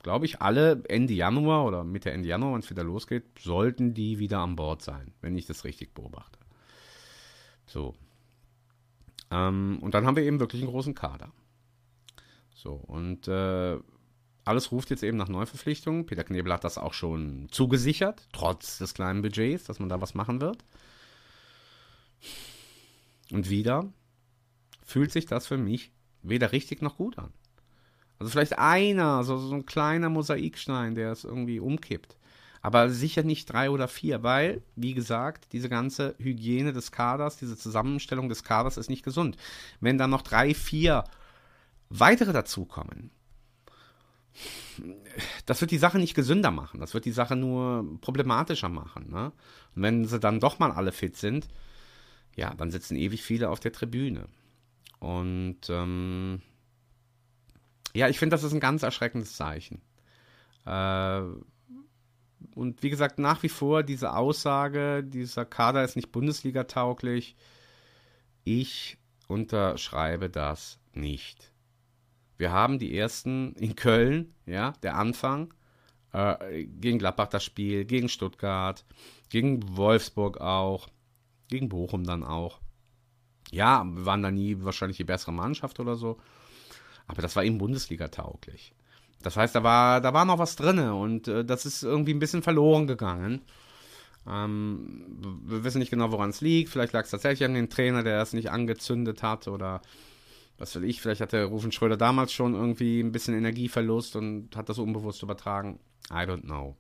[0.07, 4.21] Glaube ich, alle Ende Januar oder Mitte Ende Januar, wenn es wieder losgeht, sollten die
[4.21, 6.39] wieder an Bord sein, wenn ich das richtig beobachte.
[7.67, 7.97] So.
[9.33, 11.33] Ähm, und dann haben wir eben wirklich einen großen Kader.
[12.55, 13.81] So, und äh,
[14.45, 16.07] alles ruft jetzt eben nach Neuverpflichtungen.
[16.07, 20.15] Peter Knebel hat das auch schon zugesichert, trotz des kleinen Budgets, dass man da was
[20.15, 20.65] machen wird.
[23.33, 23.93] Und wieder
[24.85, 25.91] fühlt sich das für mich
[26.23, 27.33] weder richtig noch gut an.
[28.19, 32.17] Also vielleicht einer, so, so ein kleiner Mosaikstein, der es irgendwie umkippt.
[32.63, 37.57] Aber sicher nicht drei oder vier, weil, wie gesagt, diese ganze Hygiene des Kaders, diese
[37.57, 39.37] Zusammenstellung des Kaders ist nicht gesund.
[39.81, 41.05] Wenn dann noch drei, vier
[41.91, 43.11] weitere dazukommen,
[45.47, 46.81] das wird die Sache nicht gesünder machen.
[46.81, 49.11] Das wird die Sache nur problematischer machen.
[49.11, 49.33] Ne?
[49.75, 51.49] Und wenn sie dann doch mal alle fit sind,
[52.35, 54.27] ja, dann sitzen ewig viele auf der Tribüne.
[54.99, 56.43] Und ähm,
[57.95, 59.81] ja, ich finde, das ist ein ganz erschreckendes Zeichen.
[60.65, 61.23] Äh,
[62.55, 67.37] und wie gesagt, nach wie vor diese Aussage, dieser Kader ist nicht Bundesliga-tauglich.
[68.45, 71.53] Ich unterschreibe das nicht.
[72.39, 75.55] Wir haben die ersten in Köln, ja, der Anfang,
[76.13, 78.85] äh, gegen Gladbach das Spiel, gegen Stuttgart,
[79.31, 80.89] gegen Wolfsburg auch,
[81.49, 82.61] gegen Bochum dann auch.
[83.51, 86.19] Ja, wir waren da nie wahrscheinlich die bessere Mannschaft oder so,
[87.07, 88.75] aber das war eben Bundesliga tauglich.
[89.23, 92.19] Das heißt, da war, da war noch was drin und äh, das ist irgendwie ein
[92.19, 93.43] bisschen verloren gegangen.
[94.29, 96.71] Ähm, wir wissen nicht genau, woran es liegt.
[96.71, 99.81] Vielleicht lag es tatsächlich an den Trainer, der es nicht angezündet hat oder
[100.59, 104.69] was will ich, vielleicht hatte Rufen Schröder damals schon irgendwie ein bisschen Energieverlust und hat
[104.69, 105.79] das unbewusst übertragen.
[106.11, 106.77] I don't know.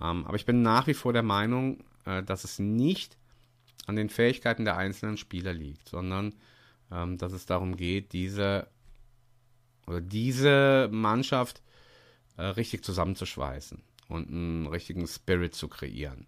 [0.00, 3.16] Ähm, aber ich bin nach wie vor der Meinung, äh, dass es nicht
[3.86, 6.34] an den Fähigkeiten der einzelnen Spieler liegt, sondern
[6.90, 8.68] ähm, dass es darum geht, diese
[9.86, 11.62] oder diese Mannschaft
[12.36, 16.26] äh, richtig zusammenzuschweißen und einen richtigen Spirit zu kreieren.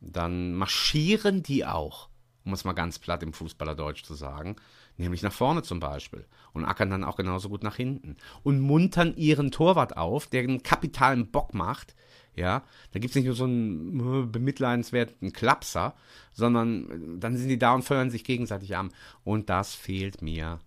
[0.00, 2.08] Dann marschieren die auch,
[2.44, 4.56] um es mal ganz platt im Fußballerdeutsch zu sagen,
[4.96, 9.16] nämlich nach vorne zum Beispiel und ackern dann auch genauso gut nach hinten und muntern
[9.16, 11.94] ihren Torwart auf, der einen kapitalen Bock macht.
[12.34, 15.96] Ja, da gibt es nicht nur so einen äh, bemitleidenswerten Klapser,
[16.32, 18.92] sondern äh, dann sind die da und feuern sich gegenseitig an.
[19.24, 20.60] Und das fehlt mir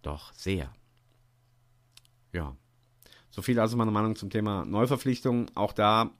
[0.00, 0.72] doch sehr.
[2.32, 2.56] Ja.
[3.30, 5.50] So viel also meine Meinung zum Thema Neuverpflichtung.
[5.54, 6.10] Auch da,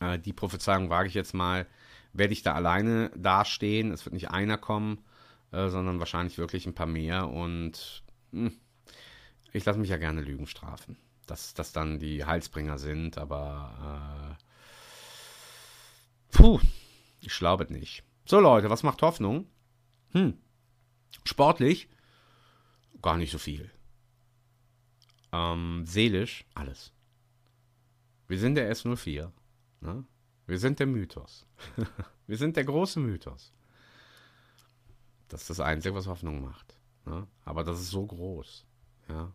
[0.00, 1.66] äh, die Prophezeiung wage ich jetzt mal,
[2.12, 3.92] werde ich da alleine dastehen.
[3.92, 5.04] Es wird nicht einer kommen,
[5.52, 7.28] äh, sondern wahrscheinlich wirklich ein paar mehr.
[7.28, 8.56] Und mh, hm,
[9.52, 10.96] ich lasse mich ja gerne Lügen strafen.
[11.26, 16.60] Dass das dann die Heilsbringer sind, aber äh, puh,
[17.20, 18.04] ich glaube nicht.
[18.26, 19.46] So Leute, was macht Hoffnung?
[20.12, 20.38] Hm,
[21.24, 21.88] sportlich
[23.02, 23.70] gar nicht so viel.
[25.32, 26.92] Ähm, seelisch alles.
[28.28, 29.30] Wir sind der S04.
[29.80, 30.04] Ne?
[30.46, 31.46] Wir sind der Mythos.
[32.26, 33.52] wir sind der große Mythos.
[35.28, 36.76] Das ist das Einzige, was Hoffnung macht.
[37.04, 37.26] Ne?
[37.44, 38.64] Aber das ist so groß.
[39.08, 39.32] Ja?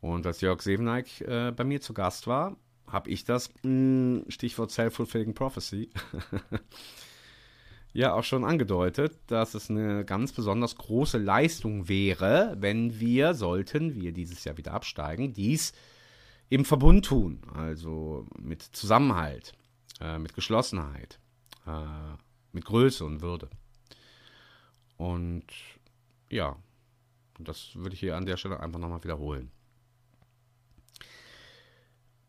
[0.00, 2.56] Und als Jörg Seveneik äh, bei mir zu Gast war,
[2.86, 5.90] habe ich das, mh, hm, Stichwort Self-Fulfilling Prophecy,
[7.94, 13.94] ja auch schon angedeutet, dass es eine ganz besonders große Leistung wäre, wenn wir, sollten
[13.94, 15.72] wir dieses Jahr wieder absteigen, dies
[16.50, 19.54] im Verbund tun, also mit Zusammenhalt,
[20.00, 21.20] äh, mit Geschlossenheit,
[21.66, 22.16] äh,
[22.52, 23.48] mit Größe und Würde.
[24.96, 25.46] Und
[26.30, 26.56] ja,
[27.38, 29.50] das würde ich hier an der Stelle einfach nochmal wiederholen.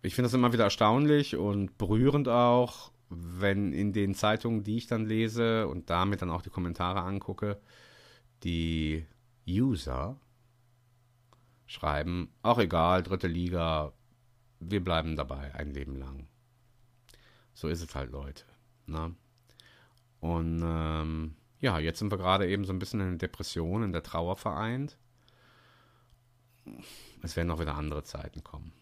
[0.03, 4.87] Ich finde das immer wieder erstaunlich und berührend auch, wenn in den Zeitungen, die ich
[4.87, 7.59] dann lese und damit dann auch die Kommentare angucke,
[8.43, 9.05] die
[9.47, 10.19] User
[11.65, 13.93] schreiben, auch egal, dritte Liga,
[14.59, 16.27] wir bleiben dabei ein Leben lang.
[17.53, 18.43] So ist es halt, Leute.
[18.85, 19.15] Ne?
[20.19, 23.93] Und ähm, ja, jetzt sind wir gerade eben so ein bisschen in der Depression, in
[23.93, 24.97] der Trauer vereint.
[27.21, 28.73] Es werden auch wieder andere Zeiten kommen.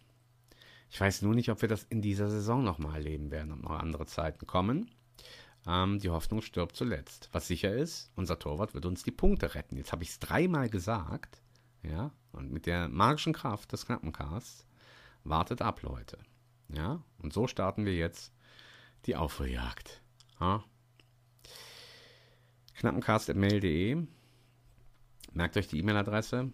[0.90, 3.78] Ich weiß nur nicht, ob wir das in dieser Saison nochmal erleben werden, ob noch
[3.78, 4.90] andere Zeiten kommen.
[5.66, 7.28] Ähm, die Hoffnung stirbt zuletzt.
[7.32, 9.76] Was sicher ist, unser Torwart wird uns die Punkte retten.
[9.76, 11.40] Jetzt habe ich es dreimal gesagt.
[11.82, 14.66] Ja, und mit der magischen Kraft des Knappencasts
[15.22, 16.18] wartet ab, Leute.
[16.68, 18.32] Ja, und so starten wir jetzt
[19.06, 20.00] die Aufholjagd.
[20.40, 20.64] Ja?
[22.76, 24.06] Knappencast.mail.de
[25.32, 26.52] Merkt euch die E-Mail-Adresse.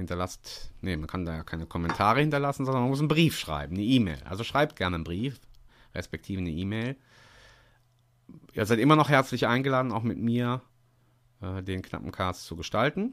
[0.00, 3.74] Hinterlasst, nee, man kann da ja keine Kommentare hinterlassen, sondern man muss einen Brief schreiben,
[3.74, 4.22] eine E-Mail.
[4.24, 5.38] Also schreibt gerne einen Brief,
[5.94, 6.96] respektive eine E-Mail.
[8.54, 10.62] Ihr seid immer noch herzlich eingeladen, auch mit mir
[11.42, 13.12] äh, den Knappencast zu gestalten,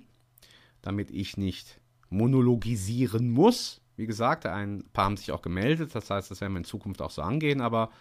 [0.82, 3.82] damit ich nicht monologisieren muss.
[3.98, 7.02] Wie gesagt, ein paar haben sich auch gemeldet, das heißt, das werden wir in Zukunft
[7.02, 7.92] auch so angehen, aber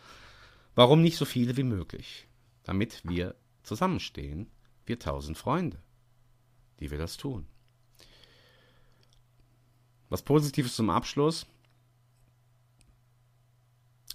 [0.76, 2.28] warum nicht so viele wie möglich?
[2.62, 3.34] Damit wir
[3.64, 4.48] zusammenstehen,
[4.84, 5.78] wir tausend Freunde,
[6.78, 7.48] die wir das tun.
[10.16, 11.44] Was Positives zum Abschluss.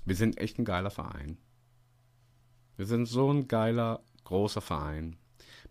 [0.03, 1.37] Wir sind echt ein geiler Verein.
[2.75, 5.17] Wir sind so ein geiler, großer Verein.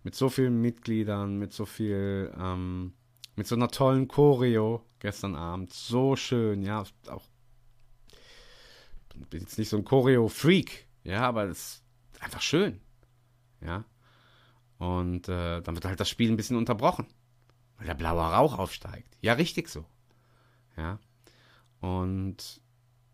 [0.05, 2.93] Mit so vielen Mitgliedern, mit so viel, ähm,
[3.35, 5.73] mit so einer tollen Choreo gestern Abend.
[5.73, 6.85] So schön, ja.
[7.09, 7.25] Auch,
[9.13, 11.85] ich bin jetzt nicht so ein Choreo-Freak, ja, aber es ist
[12.21, 12.81] einfach schön.
[13.61, 13.85] Ja.
[14.79, 17.09] Und äh, dann wird halt das Spiel ein bisschen unterbrochen,
[17.79, 19.19] weil der blaue Rauch aufsteigt.
[19.23, 19.85] Ja, richtig so.
[20.77, 20.99] Ja.
[21.81, 22.61] Und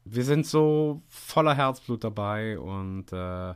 [0.05, 3.55] wir sind so voller Herzblut dabei und äh,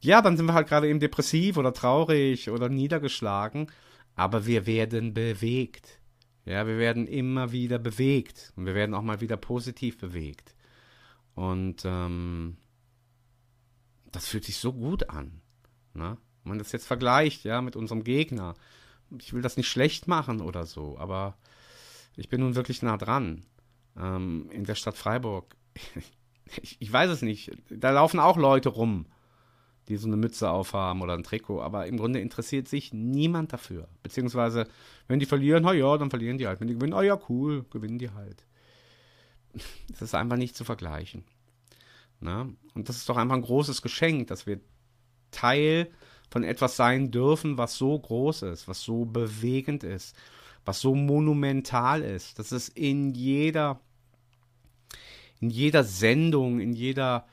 [0.00, 3.70] ja, dann sind wir halt gerade eben depressiv oder traurig oder niedergeschlagen,
[4.14, 6.00] aber wir werden bewegt.
[6.44, 10.54] Ja, wir werden immer wieder bewegt und wir werden auch mal wieder positiv bewegt.
[11.34, 12.56] Und ähm,
[14.10, 15.40] das fühlt sich so gut an.
[15.94, 16.16] Ne?
[16.42, 18.54] Wenn man das jetzt vergleicht, ja, mit unserem Gegner.
[19.18, 21.36] Ich will das nicht schlecht machen oder so, aber
[22.18, 23.44] ich bin nun wirklich nah dran.
[23.96, 25.56] Ähm, in der Stadt Freiburg.
[26.62, 27.52] ich, ich weiß es nicht.
[27.70, 29.06] Da laufen auch Leute rum,
[29.88, 33.88] die so eine Mütze aufhaben oder ein Trikot, aber im Grunde interessiert sich niemand dafür.
[34.02, 34.66] Beziehungsweise,
[35.06, 36.60] wenn die verlieren, na ja, dann verlieren die halt.
[36.60, 38.44] Wenn die gewinnen, oh ja, cool, gewinnen die halt.
[39.88, 41.24] Das ist einfach nicht zu vergleichen.
[42.20, 42.44] Na?
[42.44, 42.56] Ne?
[42.74, 44.60] Und das ist doch einfach ein großes Geschenk, dass wir
[45.30, 45.90] Teil
[46.30, 50.14] von etwas sein dürfen, was so groß ist, was so bewegend ist,
[50.68, 53.80] was so monumental ist, dass es in jeder,
[55.40, 57.26] in jeder Sendung, in jeder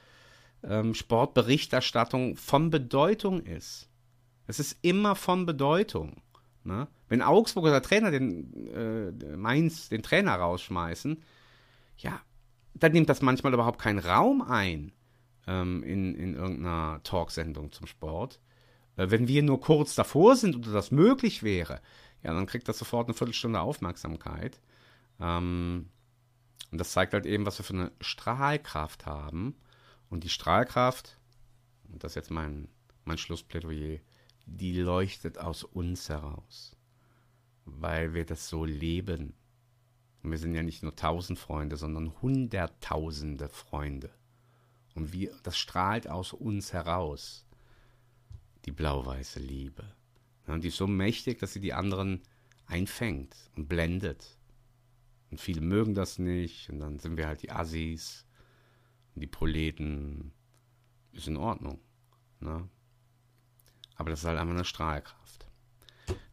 [0.64, 3.90] ähm, Sportberichterstattung von Bedeutung ist.
[4.48, 6.22] Es ist immer von Bedeutung.
[6.64, 6.88] Ne?
[7.10, 11.22] Wenn Augsburg oder Trainer den äh, Mainz den Trainer rausschmeißen,
[11.98, 12.22] ja,
[12.74, 14.94] dann nimmt das manchmal überhaupt keinen Raum ein
[15.46, 18.40] ähm, in, in irgendeiner Talksendung zum Sport.
[18.96, 21.82] Äh, wenn wir nur kurz davor sind oder das möglich wäre,
[22.26, 24.60] ja, dann kriegt das sofort eine Viertelstunde Aufmerksamkeit.
[25.20, 25.90] Ähm,
[26.72, 29.56] und das zeigt halt eben, was wir für eine Strahlkraft haben.
[30.10, 31.20] Und die Strahlkraft,
[31.88, 32.68] und das ist jetzt mein,
[33.04, 34.00] mein Schlussplädoyer,
[34.48, 36.76] die leuchtet aus uns heraus.
[37.66, 39.36] Weil wir das so leben.
[40.24, 44.10] Und wir sind ja nicht nur tausend Freunde, sondern hunderttausende Freunde.
[44.96, 47.46] Und wir, das strahlt aus uns heraus.
[48.66, 49.94] Die blau-weiße Liebe.
[50.48, 52.22] Und die ist so mächtig, dass sie die anderen
[52.68, 54.38] einfängt und blendet.
[55.32, 56.70] Und viele mögen das nicht.
[56.70, 58.26] Und dann sind wir halt die Assis
[59.16, 60.32] und die Proleten.
[61.14, 61.80] Ist in Ordnung.
[62.42, 62.68] Ne?
[63.96, 65.48] Aber das ist halt einfach eine Strahlkraft.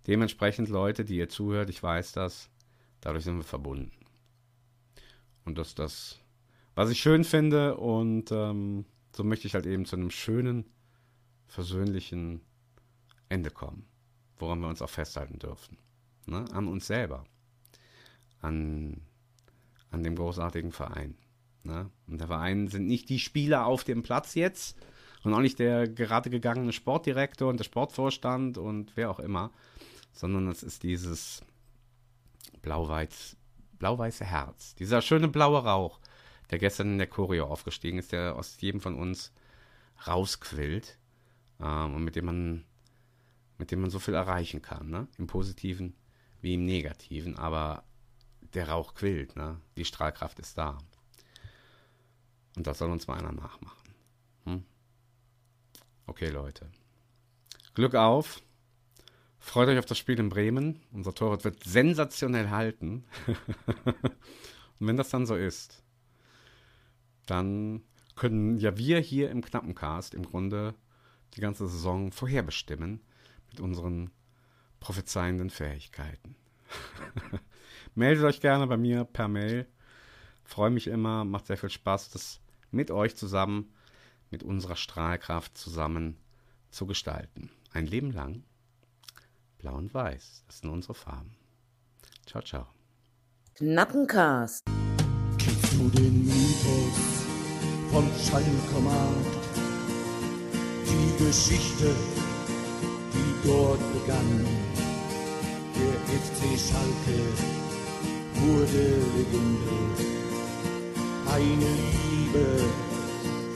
[0.06, 2.50] Dementsprechend, Leute, die ihr zuhört, ich weiß das,
[3.00, 3.92] dadurch sind wir verbunden.
[5.44, 6.20] Und das ist das,
[6.74, 7.76] was ich schön finde.
[7.76, 8.84] Und ähm,
[9.14, 10.64] so möchte ich halt eben zu einem schönen,
[11.46, 12.40] versöhnlichen
[13.28, 13.86] Ende kommen,
[14.43, 15.78] woran wir uns auch festhalten dürfen.
[16.26, 16.45] Ne?
[16.53, 17.24] An uns selber.
[18.40, 19.01] An,
[19.90, 21.16] an dem großartigen Verein.
[21.62, 21.90] Ne?
[22.09, 24.76] Und der Verein sind nicht die Spieler auf dem Platz jetzt
[25.22, 29.53] und auch nicht der gerade gegangene Sportdirektor und der Sportvorstand und wer auch immer,
[30.12, 31.43] sondern es ist dieses
[32.62, 33.36] blau-weiß,
[33.78, 36.01] blau-weiße Herz, dieser schöne blaue Rauch,
[36.51, 39.32] der gestern in der Choreo aufgestiegen ist, der aus jedem von uns
[40.05, 40.99] rausquillt
[41.61, 42.64] ähm, und mit dem man
[43.59, 45.09] mit dem man so viel erreichen kann, ne?
[45.18, 45.94] im Positiven
[46.40, 47.84] wie im Negativen, aber
[48.55, 49.61] der Rauch quillt, ne?
[49.76, 50.78] die Strahlkraft ist da.
[52.57, 53.94] Und das soll uns mal einer nachmachen.
[54.44, 54.64] Hm?
[56.07, 56.70] Okay, Leute.
[57.74, 58.42] Glück auf.
[59.38, 60.80] Freut euch auf das Spiel in Bremen.
[60.92, 63.05] Unser Torwart wird sensationell halten.
[64.78, 65.82] Und wenn das dann so ist,
[67.26, 67.82] dann
[68.14, 70.74] können ja wir hier im Knappencast im Grunde
[71.34, 73.00] die ganze Saison vorherbestimmen
[73.53, 74.11] mit unseren
[74.80, 76.34] prophezeienden Fähigkeiten.
[77.94, 79.66] Meldet euch gerne bei mir per Mail.
[80.44, 82.40] Freue mich immer, macht sehr viel Spaß, das
[82.70, 83.72] mit euch zusammen,
[84.30, 86.16] mit unserer Strahlkraft zusammen
[86.70, 87.50] zu gestalten.
[87.72, 88.44] Ein Leben lang.
[89.59, 91.36] Blau und Weiß, das sind unsere Farben.
[92.26, 92.66] Ciao, ciao.
[93.55, 94.64] Knappencast.
[95.38, 97.26] Kennst du den Mythos
[97.90, 99.42] vom Schalkermarkt?
[100.86, 101.94] Die Geschichte,
[103.14, 104.46] die dort begann.
[105.76, 107.18] Der FC Schalke
[108.34, 108.84] wurde
[109.16, 109.78] Legende.
[111.30, 111.70] Eine
[112.02, 112.64] Liebe,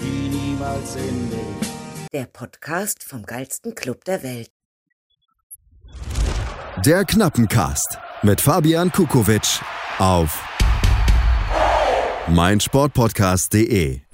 [0.01, 1.67] die niemals endet.
[2.13, 4.51] Der Podcast vom geilsten Club der Welt.
[6.85, 9.61] Der Knappencast mit Fabian Kukowitsch
[9.99, 10.43] auf
[12.29, 14.06] meinsportpodcast.de.